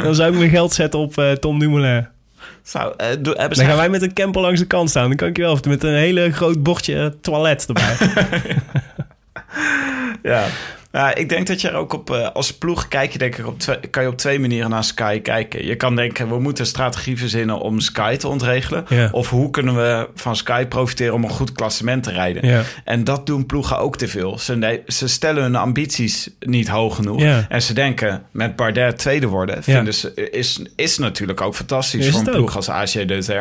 [0.03, 2.07] dan zou ik mijn geld zetten op uh, Tom Dumoulin.
[2.63, 5.07] Zou, uh, hebben Dan gaan wij met een camper langs de kant staan.
[5.07, 7.95] Dan kan ik je wel met een hele groot bordje uh, toilet erbij.
[10.31, 10.45] ja.
[10.91, 13.47] Ja, ik denk dat je er ook op, uh, als ploeg kijk je denk ik
[13.47, 15.65] op twee, kan je op twee manieren naar Sky kijken.
[15.65, 18.85] Je kan denken, we moeten strategie verzinnen om Sky te ontregelen.
[18.89, 19.09] Ja.
[19.11, 22.47] Of hoe kunnen we van Sky profiteren om een goed klassement te rijden.
[22.47, 22.61] Ja.
[22.83, 24.39] En dat doen ploegen ook te veel.
[24.39, 27.21] Ze, stellen hun ambities niet hoog genoeg.
[27.21, 27.45] Ja.
[27.49, 32.11] En ze denken, met Bardet tweede worden, vinden ze, is, is natuurlijk ook fantastisch Is
[32.11, 32.35] voor een ook.
[32.35, 32.93] ploeg als AG.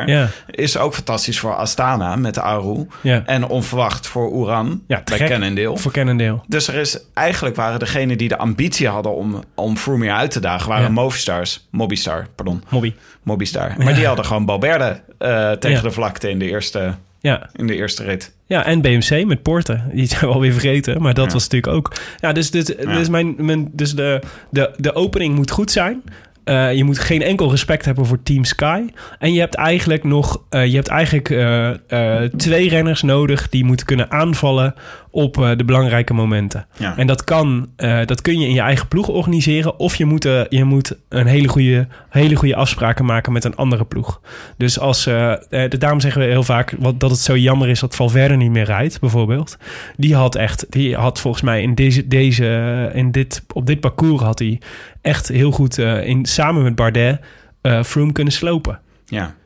[0.06, 0.28] Ja.
[0.50, 2.86] Is ook fantastisch voor Astana met de Aru.
[3.26, 5.28] En onverwacht voor Uran Ja, te bij.
[5.28, 5.78] Cannondale.
[5.78, 6.40] Voor Cannondale.
[6.46, 10.40] Dus er is eigenlijk waren degenen die de ambitie hadden om, om Froome uit te
[10.40, 10.90] dagen, waren Ja.
[10.90, 12.94] Movistars, Mobistar, pardon, Hobby.
[13.22, 13.74] Mobistar.
[13.78, 15.82] Maar die hadden gewoon Balberde eh, tegen Ja.
[15.82, 17.50] de vlakte in de eerste, Ja.
[17.56, 18.34] in de eerste rit.
[18.46, 19.84] Ja, en BMC met Porten.
[19.94, 21.32] Die zijn we alweer vergeten, maar dat Ja.
[21.32, 21.92] was natuurlijk ook.
[22.20, 26.02] Ja, dus, dus, dus, mijn, mijn, dus de, de, de opening moet goed zijn.
[26.50, 28.82] Eh, je moet geen enkel respect hebben voor Team Sky.
[29.18, 33.86] En je hebt eigenlijk nog eh, je hebt eigenlijk, eh, twee renners nodig die moeten
[33.86, 34.74] kunnen aanvallen
[35.10, 36.66] op de belangrijke momenten.
[36.76, 36.96] Ja.
[36.96, 37.68] En dat, kan,
[38.06, 39.78] dat kun je in je eigen ploeg organiseren.
[39.78, 43.84] Of je moet, je moet een hele goede, hele goede afspraken maken met een andere
[43.84, 44.20] ploeg.
[44.56, 45.34] Dus als, eh,
[45.68, 48.64] daarom zeggen we heel vaak wat, dat het zo jammer is dat Valverde niet meer
[48.64, 49.56] rijdt, bijvoorbeeld.
[49.96, 54.22] Die had echt, die had volgens mij in deze, deze in dit, op dit parcours
[54.22, 54.60] had hij
[55.00, 57.20] echt heel goed eh, in, samen met Bardet
[57.60, 58.80] eh Froome kunnen slopen.
[59.06, 59.38] ja.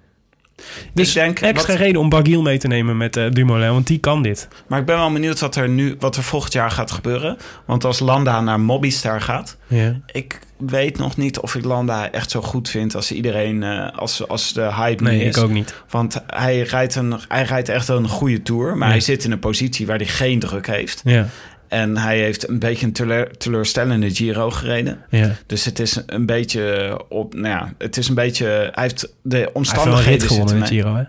[0.92, 3.86] Dus ik denk, extra wat- reden om Barguil mee te nemen met eh, Dumoulin, want
[3.86, 4.48] die kan dit.
[4.66, 7.36] maar ik ben wel benieuwd wat er nu, wat er volgend jaar gaat gebeuren.
[7.66, 10.00] Want als Landa naar Mobistar gaat, Ja.
[10.06, 13.62] ik weet nog niet of ik Landa echt zo goed vind als iedereen,
[13.92, 15.36] als, als de hype Nee, is.
[15.36, 15.74] ik ook niet.
[15.90, 18.94] Want hij rijdt, een, hij rijdt echt een goede tour, maar Ja.
[18.94, 21.00] hij zit in een positie waar hij geen druk heeft.
[21.04, 21.26] Ja,
[21.74, 24.98] En hij heeft een beetje een teleur- teleurstellende Giro gereden.
[25.10, 25.30] ja.
[25.46, 29.08] Dus het is een beetje op, nou ja, het is een beetje, hij heeft de
[29.28, 30.66] Hij heeft omstandigheden gewonnen de.
[30.66, 31.02] Giro, hè?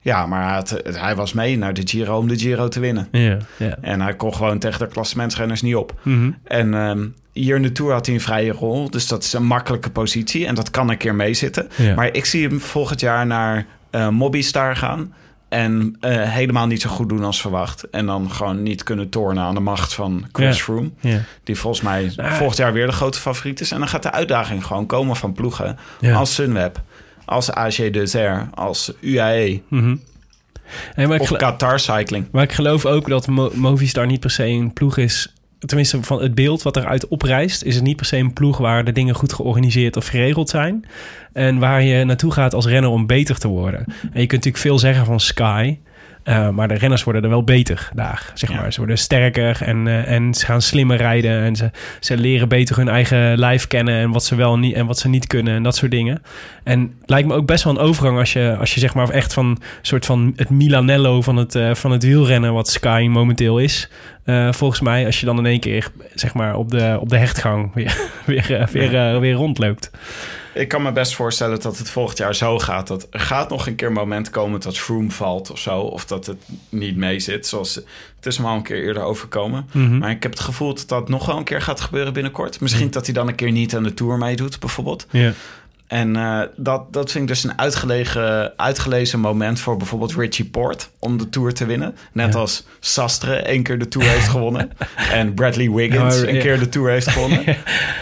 [0.00, 3.08] Ja, maar hij, had- hij was mee naar de Giro om de Giro te winnen.
[3.12, 3.76] Ja, ja.
[3.80, 5.94] En hij kon gewoon tegen de klassementsrenners niet op.
[6.02, 6.30] Mhm.
[6.44, 8.90] En ehm, hier in de Tour had hij een vrije rol.
[8.90, 10.46] Dus dat is een makkelijke positie.
[10.46, 11.68] En dat kan een keer meezitten.
[11.96, 15.14] Maar ik zie hem volgend jaar naar eh Mobistar gaan.
[15.48, 17.90] En eh, helemaal niet zo goed doen als verwacht.
[17.90, 20.62] En dan gewoon niet kunnen tornen aan de macht van Chris Ja.
[20.62, 20.90] Froome.
[21.00, 21.20] Ja.
[21.44, 22.32] Die volgens mij Ah.
[22.32, 23.70] volgend jaar weer de grote favoriet is.
[23.70, 25.78] En dan gaat de uitdaging gewoon komen van ploegen.
[26.00, 26.14] Ja.
[26.16, 26.80] Als Sunweb,
[27.24, 29.96] als AG Deser, als UAE Mhm.
[31.18, 32.26] Of Qatar Cycling.
[32.32, 35.34] maar ik geloof ook dat Mo Movistar niet per se een ploeg is...
[35.66, 37.62] Tenminste, van het beeld wat eruit oprijst...
[37.62, 40.84] is het niet per se een ploeg waar de dingen goed georganiseerd of geregeld zijn.
[41.32, 43.84] En waar je naartoe gaat als renner om beter te worden.
[43.86, 45.78] En je kunt natuurlijk veel zeggen van Sky...
[46.22, 48.56] eh, maar de renners worden er wel beter daar, zeg Ja.
[48.60, 48.72] maar.
[48.72, 51.42] Ze worden sterker en, eh, en ze gaan slimmer rijden.
[51.42, 53.94] En ze, ze leren beter hun eigen lijf kennen...
[54.00, 56.22] en wat ze wel niet en wat ze niet kunnen en dat soort dingen.
[56.64, 59.08] En het lijkt me ook best wel een overgang als je, als je zeg maar
[59.10, 63.58] echt van soort van het Milanello van het, eh, van het wielrennen, wat Sky momenteel
[63.58, 63.90] is.
[64.24, 67.16] Eh, volgens mij, als je dan in één keer zeg maar op de, op de
[67.16, 69.90] hechtgang weer, weer, eh, weer, eh, weer rondloopt.
[70.54, 72.86] Ik kan me best voorstellen dat het volgend jaar zo gaat.
[72.86, 75.80] Dat er gaat nog een keer een moment komen dat Froome valt of zo.
[75.80, 76.36] Of dat het
[76.68, 77.46] niet mee zit.
[77.46, 79.68] Zoals het is al een keer eerder overkomen.
[79.72, 79.98] Mhm.
[79.98, 82.60] Maar ik heb het gevoel dat dat nog wel een keer gaat gebeuren binnenkort.
[82.60, 85.06] Misschien dat hij dan een keer niet aan de Tour meedoet bijvoorbeeld.
[85.10, 85.32] Ja.
[85.86, 90.90] En eh, dat, dat vind ik dus een uitgelegen, uitgelezen moment voor bijvoorbeeld Richie Port
[90.98, 91.94] om de Tour te winnen.
[92.12, 92.38] Net Ja.
[92.40, 94.70] als Sastre één keer de Tour heeft gewonnen.
[95.12, 96.40] En Bradley Wiggins Ja, een ja.
[96.40, 97.44] keer de Tour heeft gewonnen.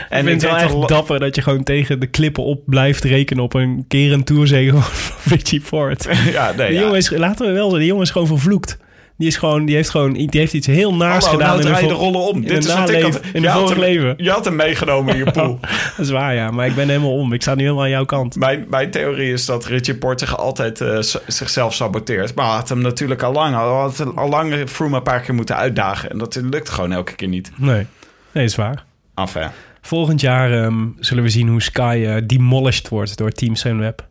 [0.09, 3.05] En ik vind het wel echt dapper dat je gewoon tegen de klippen op blijft
[3.05, 6.09] rekenen op een keer een tourzege van Richie Ford.
[6.33, 6.83] Ja, nee, Die ja.
[6.83, 8.79] jongen is, laten we wel jongen is gewoon vervloekt.
[9.23, 11.57] Die, is gewoon, die, heeft gewoon, die heeft iets heel naars Hallo, gedaan.
[11.57, 12.41] nou draai je de rollen om.
[12.41, 14.15] Dit is wat ik had- in je had hem- leven.
[14.17, 15.59] Je had hem meegenomen in je pool.
[15.97, 16.51] Dat is waar, ja.
[16.51, 17.33] Maar ik ben helemaal om.
[17.33, 18.37] Ik sta nu helemaal aan jouw kant.
[18.37, 22.35] Mijn, mijn theorie is dat Richie Port zich altijd eh, zichzelf saboteert.
[22.35, 23.55] Maar hij had hem natuurlijk al lang.
[23.55, 26.11] Had al lang Froome een paar keer moeten uitdagen.
[26.11, 27.51] En dat lukt gewoon elke keer niet.
[27.57, 27.87] Nee,
[28.33, 28.85] nee, is waar.
[29.15, 29.49] Enfin,
[29.81, 34.07] Volgend jaar ehm, zullen we zien hoe Sky eh, demolished wordt door Team Sunweb.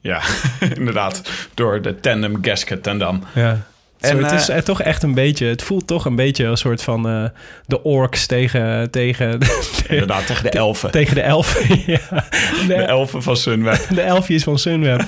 [0.00, 0.20] ja,
[0.78, 1.22] inderdaad.
[1.54, 3.22] Door de tandem Gasket Tandam.
[3.34, 3.66] Ja.
[4.04, 5.46] En, Zo, het is eh, toch echt een beetje...
[5.46, 7.24] Het voelt toch een beetje een soort van eh,
[7.66, 9.38] de orks tegen, tegen,
[9.88, 10.90] Inderdaad, tegen de elfen.
[10.90, 11.80] tegen de elfen.
[11.92, 11.98] ja.
[12.08, 13.86] De de, elfen van Sunweb.
[13.94, 15.02] de elfjes van Sunweb.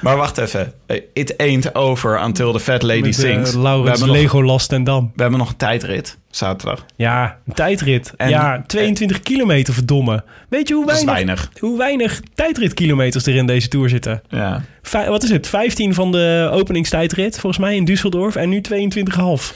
[0.00, 0.72] Maar wacht even.
[0.86, 3.52] Eh, It ain't over until the fat lady Met, eh, sings.
[3.52, 5.12] we, Laurens hebben nog, Legolas ten Dam.
[5.14, 6.18] we hebben nog een tijdrit.
[6.30, 6.84] Zaterdag.
[6.96, 8.12] Ja, een tijdrit.
[8.16, 10.24] En- ja, 22 kilometer, verdomme.
[10.48, 11.50] Weet je hoe weinig, weinig.
[11.58, 14.22] hoe weinig tijdritkilometers er in deze Tour zitten?
[14.28, 14.62] Ja.
[14.82, 15.46] Vij- wat is het?
[15.48, 18.36] 15 van de openingstijdrit, volgens mij in Düsseldorf.
[18.36, 19.54] En nu 22,5.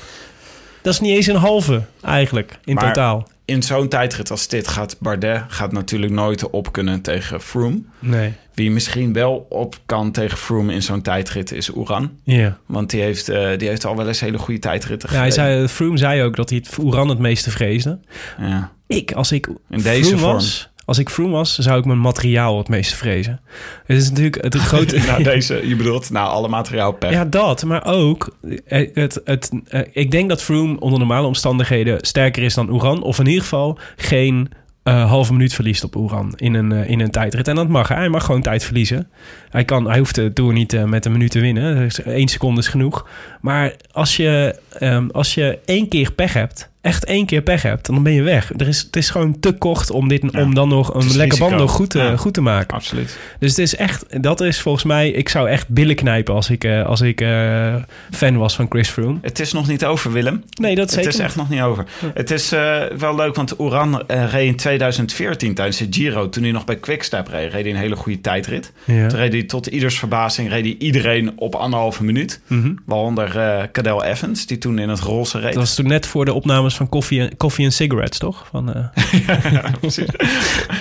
[0.83, 3.29] Dat is niet eens een halve, eigenlijk, in Maar- totaal.
[3.45, 7.83] In zo'n tijdrit als dit gaat Bardet gaat natuurlijk nooit op kunnen tegen Froome.
[7.99, 8.33] Nee.
[8.55, 12.11] Wie misschien wel op kan tegen Froome in zo'n tijdrit is Oeran.
[12.23, 12.59] Ja.
[12.67, 15.69] Want die heeft, eh, die heeft al wel eens hele goede tijdritten Ja, hij zei,
[15.69, 17.99] Froome zei ook dat hij het Oeran het meeste vreesde.
[18.39, 18.73] Ja.
[18.87, 20.33] Ik, als ik In deze Froome vorm.
[20.33, 23.41] was, als ik Froome was, zou ik mijn materiaal het meeste vrezen.
[23.87, 24.99] Het is natuurlijk het grote...
[24.99, 27.11] Nou, deze, je bedoelt, nou, alle materiaal per.
[27.11, 27.65] Ja, dat.
[27.65, 32.55] Maar ook, eh, het, het, eh, ik denk dat Froome onder normale omstandigheden sterker is
[32.55, 33.03] dan Oeran.
[33.03, 34.49] Of in ieder geval geen
[34.83, 37.49] eh, halve minuut verliest op Oeran in een, in een tijdrit.
[37.49, 37.97] En dat mag hij.
[37.97, 39.09] Hij mag gewoon tijd verliezen.
[39.55, 41.91] Hij, kan, hij hoeft de Tour niet eh, met een minuut te winnen.
[42.05, 43.07] Één seconde is genoeg.
[43.41, 46.73] Maar als je, ehm, als je één keer pech hebt...
[46.81, 48.51] Echt één keer pech hebt, dan ben je weg.
[48.57, 51.17] Er is, het is gewoon te kort om, dit, Ja, om dan nog het een
[51.17, 52.17] lekker band nog goed te, Ja.
[52.17, 52.77] goed te maken.
[52.77, 53.19] Absoluut.
[53.39, 56.65] Dus het is echt, dat is volgens mij, ik zou echt billen knijpen als ik,
[56.65, 57.75] eh, als ik eh,
[58.11, 59.19] fan was van Chris Froome.
[59.23, 60.43] Het is nog niet over, Willem.
[60.61, 61.09] Nee, dat Het zeker.
[61.11, 61.85] is echt nog niet over.
[62.15, 66.29] Het is eh, wel leuk, want Oeran eh, reed in 2014 tijdens de Giro.
[66.29, 68.73] Toen hij nog bij Quickstep reed, reed hij een hele goede tijdrit.
[68.85, 69.09] Ja.
[69.09, 72.41] Toen reed hij tot ieders verbazing reed hij iedereen op anderhalve minuut.
[72.47, 72.75] Mhm.
[72.87, 75.53] Waaronder eh Cadel Evans, die toen in het roze reed.
[75.53, 78.47] Dat was toen net voor de opnames van Coffee en, Coffee and Cigarettes, toch?
[78.51, 78.85] Van, eh,
[79.53, 80.09] Ja, precies.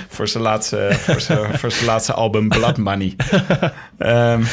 [0.09, 3.15] voor, zijn laatste, voor, zijn, voor zijn laatste album Blood Money.
[3.97, 4.43] Ehm,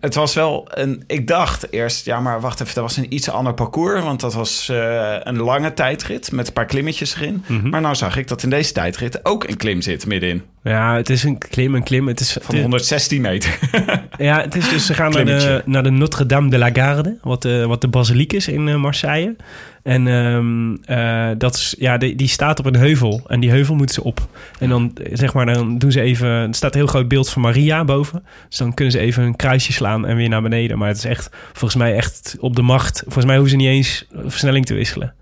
[0.00, 1.02] het was wel een...
[1.06, 4.02] Ik dacht eerst, ja, maar wacht even, dat was een iets ander parcours.
[4.02, 7.44] Want dat was eh, een lange tijdrit met een paar klimmetjes erin.
[7.46, 7.68] Mhm.
[7.68, 10.42] Maar nou zag ik dat in deze tijdrit ook een klim zit middenin.
[10.62, 12.08] ja, het is een klim, een klim.
[12.08, 13.58] Het is, Van 116 meter.
[14.18, 17.42] ja, het is dus, ze gaan naar de, naar de Notre-Dame de la Garde, wat
[17.42, 19.36] de, wat de basiliek is in eh, Marseille.
[19.82, 23.22] En ehm, eh, dat is, ja, die, die staat op een heuvel.
[23.26, 24.28] En die heuvel moeten ze op.
[24.58, 26.28] En dan, eh, zeg maar, dan doen ze even...
[26.28, 28.24] Er staat een heel groot beeld van Maria boven.
[28.48, 30.78] Dus dan kunnen ze even een kruisje slaan en weer naar beneden.
[30.78, 33.02] Maar het is echt, volgens mij echt op de macht.
[33.02, 35.14] Volgens mij hoeven ze niet eens versnelling te wisselen.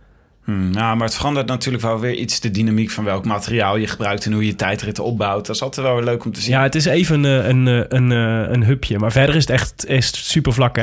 [0.44, 3.86] Hmm, nou, maar het verandert natuurlijk wel weer iets de dynamiek van welk materiaal je
[3.86, 5.46] gebruikt en hoe je tijdritten opbouwt.
[5.46, 6.50] Dat is altijd wel weer leuk om te zien.
[6.50, 8.12] Ja, het is even een, een, een, een,
[8.46, 8.98] eh, een hupje.
[8.98, 10.82] Maar verder is het echt is super vlak, hè?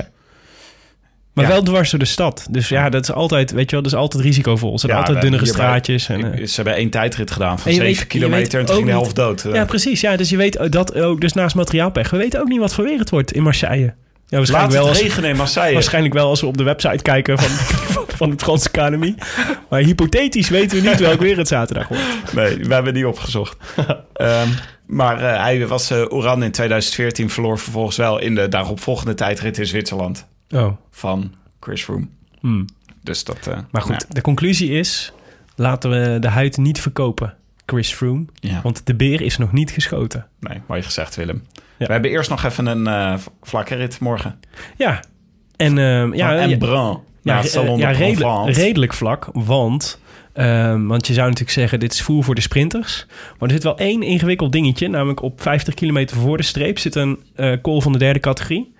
[1.35, 1.51] Maar Ja.
[1.51, 2.47] wel dwars door de stad.
[2.49, 4.73] Dus ja, dat is altijd, weet je wel, dat is altijd risicovol.
[4.73, 6.09] Er zijn Ja, altijd dunnere hebben straatjes.
[6.09, 8.65] En, eh, Ze hebben één tijdrit gedaan van En je 7 weet- je kilometer en
[8.65, 9.45] toen ging de helft dood.
[9.53, 10.01] Ja, precies.
[10.01, 12.83] Ja, dus je weet dat ook, dus naast materiaalpech, we weten ook niet wat voor
[12.83, 13.83] weer het wordt in Marseille.
[14.27, 15.73] Ja, Laat waarschijnlijk wel, het als, regenen in Marseille.
[15.73, 17.49] waarschijnlijk wel als we op de website kijken van,
[18.17, 19.15] van, de Franse Academie.
[19.69, 22.03] Maar hypothetisch weten we niet welk weer het zaterdag wordt.
[22.33, 23.57] Nee, we hebben die opgezocht.
[24.13, 24.47] Ehm,
[24.87, 29.57] maar eh, hij was eh Oran in 2014, verloor vervolgens wel in de daaropvolgende tijdrit
[29.57, 30.71] in Zwitserland Oh.
[30.91, 32.07] van Chris Froome.
[32.39, 32.65] Hmm.
[33.03, 33.47] Dus dat...
[33.47, 35.13] eh, Maar goed, nou, de conclusie is,
[35.55, 37.33] laten we de huid niet verkopen,
[37.65, 38.25] Chris Froome.
[38.39, 38.59] ja.
[38.63, 40.27] Want de beer is nog niet geschoten.
[40.39, 41.43] Nee, mooi gezegd, Willem.
[41.77, 41.85] Ja.
[41.85, 44.39] We hebben eerst nog even een eh vlakke rit morgen.
[44.77, 44.99] Ja.
[45.55, 46.97] En ehm, ja, en Brun.
[47.21, 49.27] ja, Salon ja de redelijk, redelijk vlak.
[49.33, 49.99] Want,
[50.33, 53.05] ehm, want je zou natuurlijk zeggen, dit is voer voor de sprinters.
[53.09, 54.87] Maar er zit wel één ingewikkeld dingetje.
[54.87, 57.19] Namelijk op 50 kilometer voor de streep zit een
[57.61, 58.73] call van de derde categorie.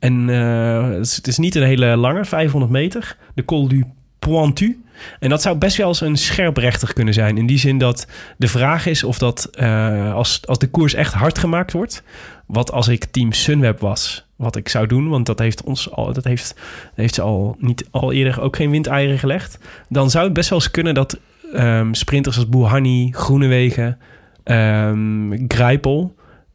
[0.00, 3.16] En eh, het, is, niet een hele lange, 500 meter.
[3.34, 3.84] De Col du
[4.18, 4.84] Pointu.
[5.18, 7.38] En dat zou best wel eens een scherprechter kunnen zijn.
[7.38, 11.12] In die zin dat de vraag is of dat eh, als, als de koers echt
[11.12, 12.02] hard gemaakt wordt.
[12.46, 15.08] Wat als ik team Sunweb was, wat ik zou doen.
[15.08, 16.54] Want dat heeft ons al, dat heeft,
[16.94, 19.58] heeft ze al niet al eerder ook geen windeieren gelegd.
[19.88, 21.18] Dan zou het best wel eens kunnen dat
[21.52, 23.98] ehm, sprinters als Bouhanni, Groenewegen,
[24.44, 26.14] ehm Grijpel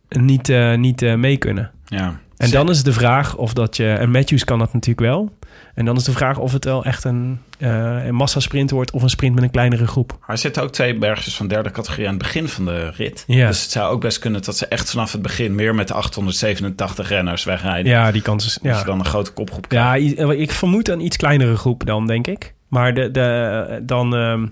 [0.09, 1.71] niet, eh, niet mee kunnen.
[1.85, 2.19] Ja.
[2.45, 3.91] En dan is de vraag of dat je...
[3.93, 5.33] En Matthews kan dat natuurlijk wel.
[5.73, 8.91] En dan is de vraag of het wel echt een, eh een massasprint wordt...
[8.91, 10.17] of een sprint met een kleinere groep.
[10.19, 13.23] Maar er zitten ook twee bergjes van derde categorie aan het begin van de rit.
[13.27, 13.47] Ja.
[13.47, 15.93] Dus het zou ook best kunnen dat ze echt vanaf het begin meer met de
[15.93, 17.91] 887 renners wegrijden.
[17.91, 18.59] Ja, die kans is...
[18.61, 20.17] Ja, je dan een grote kopgroep krijgt.
[20.17, 22.53] ja i- ik vermoed een iets kleinere groep dan, denk ik.
[22.67, 24.15] Maar de, de, dan...
[24.15, 24.47] ehm,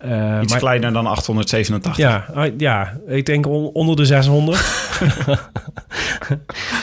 [0.00, 1.96] eh, Iets maar- kleiner dan 887.
[1.96, 4.60] Ja, ah, ja, ik denk on- onder de 600.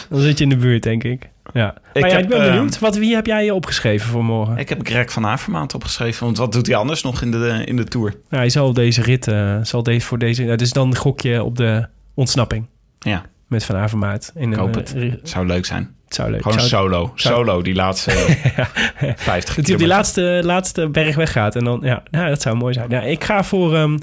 [0.09, 1.29] Dan zit je in de buurt, denk ik.
[1.53, 1.75] Ja.
[1.93, 2.79] Ik maar ja, heb, ik ben eh, benieuwd.
[2.79, 4.57] Wat, wie heb jij opgeschreven voor morgen?
[4.57, 6.25] Ik heb Greg van Avermaat opgeschreven.
[6.25, 8.13] Want wat doet hij anders nog in de, in de Tour?
[8.29, 10.45] Ja, hij zal deze rit, eh, zal deze voor deze...
[10.45, 12.65] ja, dus dan gok je op de ontsnapping
[12.99, 14.31] Ja, met Van Avermaat.
[14.35, 14.93] In een, het.
[14.95, 15.95] eh, ri- Zou leuk zijn.
[16.05, 17.11] het zou leuk Gewoon zou- solo.
[17.15, 18.11] zou- Solo, die laatste
[19.15, 21.55] 50 Dat op die laatste, laatste berg weggaat.
[21.55, 22.89] En dan, ja, ja, dat zou mooi zijn.
[22.89, 23.97] Ja, ik ga voor, ehm,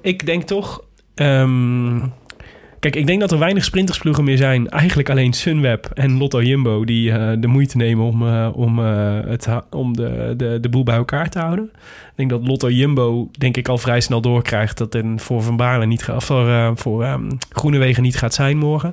[0.00, 0.82] ik denk toch,
[1.14, 1.98] ehm,
[2.80, 4.68] kijk, ik denk dat er weinig sprintersploegen meer zijn.
[4.68, 9.18] Eigenlijk alleen Sunweb en Lotto Jumbo die eh, de moeite nemen om, eh, om, eh,
[9.26, 11.64] het, om de, de, de boel bij elkaar te houden.
[11.74, 15.56] Ik denk dat Lotto Jumbo, denk ik, al vrij snel doorkrijgt dat het voor Van
[15.56, 18.92] Baarle niet gaat, voor, voor ehm, Groenewegen niet gaat zijn morgen.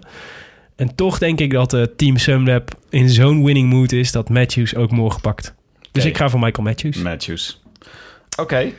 [0.75, 4.75] En toch denk ik dat het team Sunweb in zo'n winning mood is dat Matthews
[4.75, 5.53] ook morgen pakt.
[5.91, 6.97] Dus ik ga voor Michael Matthews.
[6.97, 7.61] Matthews.
[8.39, 8.71] Oké,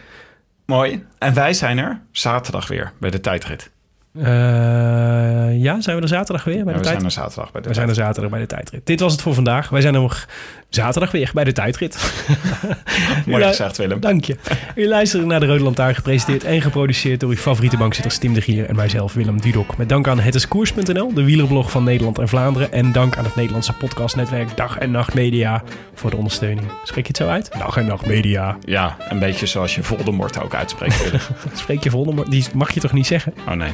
[0.67, 1.05] mooi.
[1.19, 3.71] En wij zijn er zaterdag weer bij de tijdrit.
[4.19, 7.61] Eh, ja, zijn we er zaterdag weer bij Ja, de we zijn er zaterdag bij
[7.61, 8.87] de We zijn er zaterdag bij de tijdrit.
[8.87, 9.69] Dit was het voor vandaag.
[9.69, 10.27] Wij zijn er nog
[10.69, 12.15] zaterdag weer bij de tijdrit.
[13.27, 14.01] Mooi gezegd, Willem.
[14.01, 14.37] Dank je.
[14.75, 18.41] U luistert naar de Rode Lantaarn, gepresenteerd en geproduceerd door uw favoriete bankzitters Tim de
[18.41, 19.77] Gier en mijzelf, Willem Dudok.
[19.77, 22.73] Met dank aan hetiskoers.nl, de wielerblog van Nederland en Vlaanderen.
[22.73, 25.63] En dank aan het Nederlandse podcastnetwerk Dag en Nacht Media
[25.95, 26.67] voor de ondersteuning.
[26.85, 27.51] Spreek je het zo uit?
[27.59, 28.57] Dag en Nacht Media.
[28.65, 31.13] Ja, een beetje zoals je Voldemort ook uitspreekt.
[31.55, 32.31] Spreek je Voldemort?
[32.31, 33.35] Die mag je toch niet zeggen?
[33.49, 33.73] Oh nee.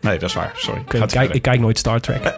[0.00, 0.52] Nee, dat is waar.
[0.56, 0.80] Sorry.
[0.80, 2.34] Ik, Gaat kijk, ik kijk nooit Star Trek.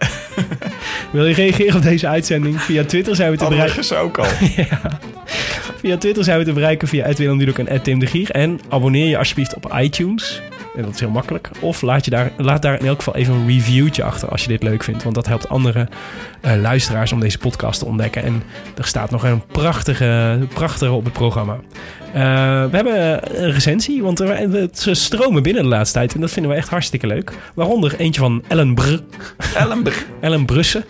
[1.12, 2.60] Wil je reageren op deze uitzending?
[2.60, 3.78] Via Twitter zijn we te bereiken.
[3.78, 4.24] Overigens ook al.
[5.80, 8.30] Via Twitter zijn we te bereiken via Willem Dudok en Tim de Gier.
[8.30, 10.42] En abonneer je alsjeblieft op iTunes.
[10.76, 11.50] En dat is heel makkelijk.
[11.60, 14.48] Of laat, je daar, laat daar in elk geval even een reviewtje achter als je
[14.48, 15.02] dit leuk vindt.
[15.02, 15.88] Want dat helpt andere
[16.40, 18.22] eh, luisteraars om deze podcast te ontdekken.
[18.22, 18.42] En
[18.76, 21.58] er staat nog een prachtige, prachtige op het programma.
[22.14, 22.20] Eh,
[22.70, 26.14] we hebben een recensie, want er, ze stromen binnen de laatste tijd.
[26.14, 27.32] En dat vinden we echt hartstikke leuk.
[27.54, 28.96] Waaronder eentje van Ellen Br.
[29.56, 30.04] Ellenberg.
[30.20, 30.84] Ellen Brussen.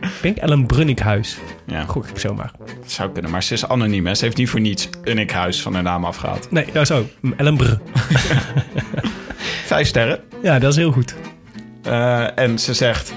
[0.00, 1.38] ik denk Ellen Brunnikhuis.
[1.66, 2.50] Ja, Gok ik zomaar.
[2.58, 3.30] dat zou kunnen.
[3.30, 4.06] Maar ze is anoniem.
[4.06, 4.14] Hè?
[4.14, 6.50] Ze heeft niet voor niets een huis van haar naam afgehaald.
[6.50, 7.06] Nee, dat zo.
[7.36, 7.64] Ellen Br.
[9.66, 10.20] Vijf sterren.
[10.42, 11.14] Ja, dat is heel goed.
[11.82, 13.12] Eh, en ze zegt...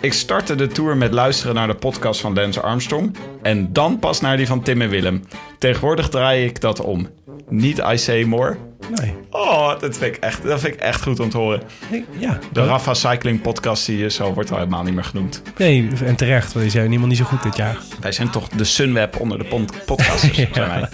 [0.00, 3.16] Ik startte de tour met luisteren naar de podcast van Lance Armstrong...
[3.42, 5.24] en dan pas naar die van Tim en Willem.
[5.58, 7.08] Tegenwoordig draai ik dat om.
[7.48, 8.56] Niet I say more.
[9.00, 9.14] Nee.
[9.30, 11.62] Oh, dat vind ik echt, dat vind ik echt goed om te horen.
[11.90, 12.38] Nee, ja.
[12.52, 15.42] De Rafa Cycling podcast die je zo wordt al helemaal niet meer genoemd.
[15.56, 17.78] Nee, en terecht, want die zijn helemaal niet zo goed dit jaar.
[18.00, 20.36] Wij zijn toch de Sunweb onder de podcasters.
[20.36, 20.48] Ja.
[20.52, 20.88] zijn wij.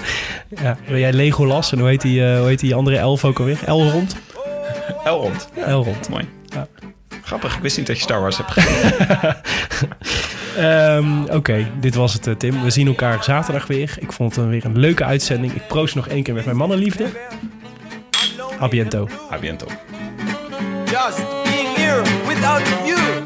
[0.63, 0.79] Ja.
[0.89, 3.59] Ben jij Legolas en hoe heet die, eh, hoe heet die andere elf ook alweer?
[3.67, 4.17] Elrond?
[5.05, 5.49] Elrond.
[5.57, 6.09] Ja, Elrond.
[6.09, 6.29] Mooi.
[6.45, 6.67] Ja.
[7.25, 8.93] Grappig, ik wist niet dat je Star Wars hebt gezien.
[10.57, 12.63] Ehm, Oké, dit was het, eh, Tim.
[12.63, 13.95] We zien elkaar zaterdag weer.
[13.99, 15.53] Ik vond het weer een leuke uitzending.
[15.53, 17.07] Ik proost nog één keer met mijn mannenliefde.
[18.61, 19.09] A biento.
[19.33, 19.67] A biento.
[20.87, 23.25] just being here without you.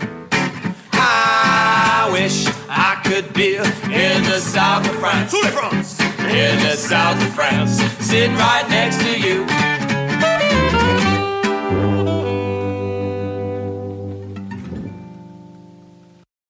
[0.92, 5.34] I wish I could be in the south of France.
[5.34, 9.77] In the south of France, sitting right next to you.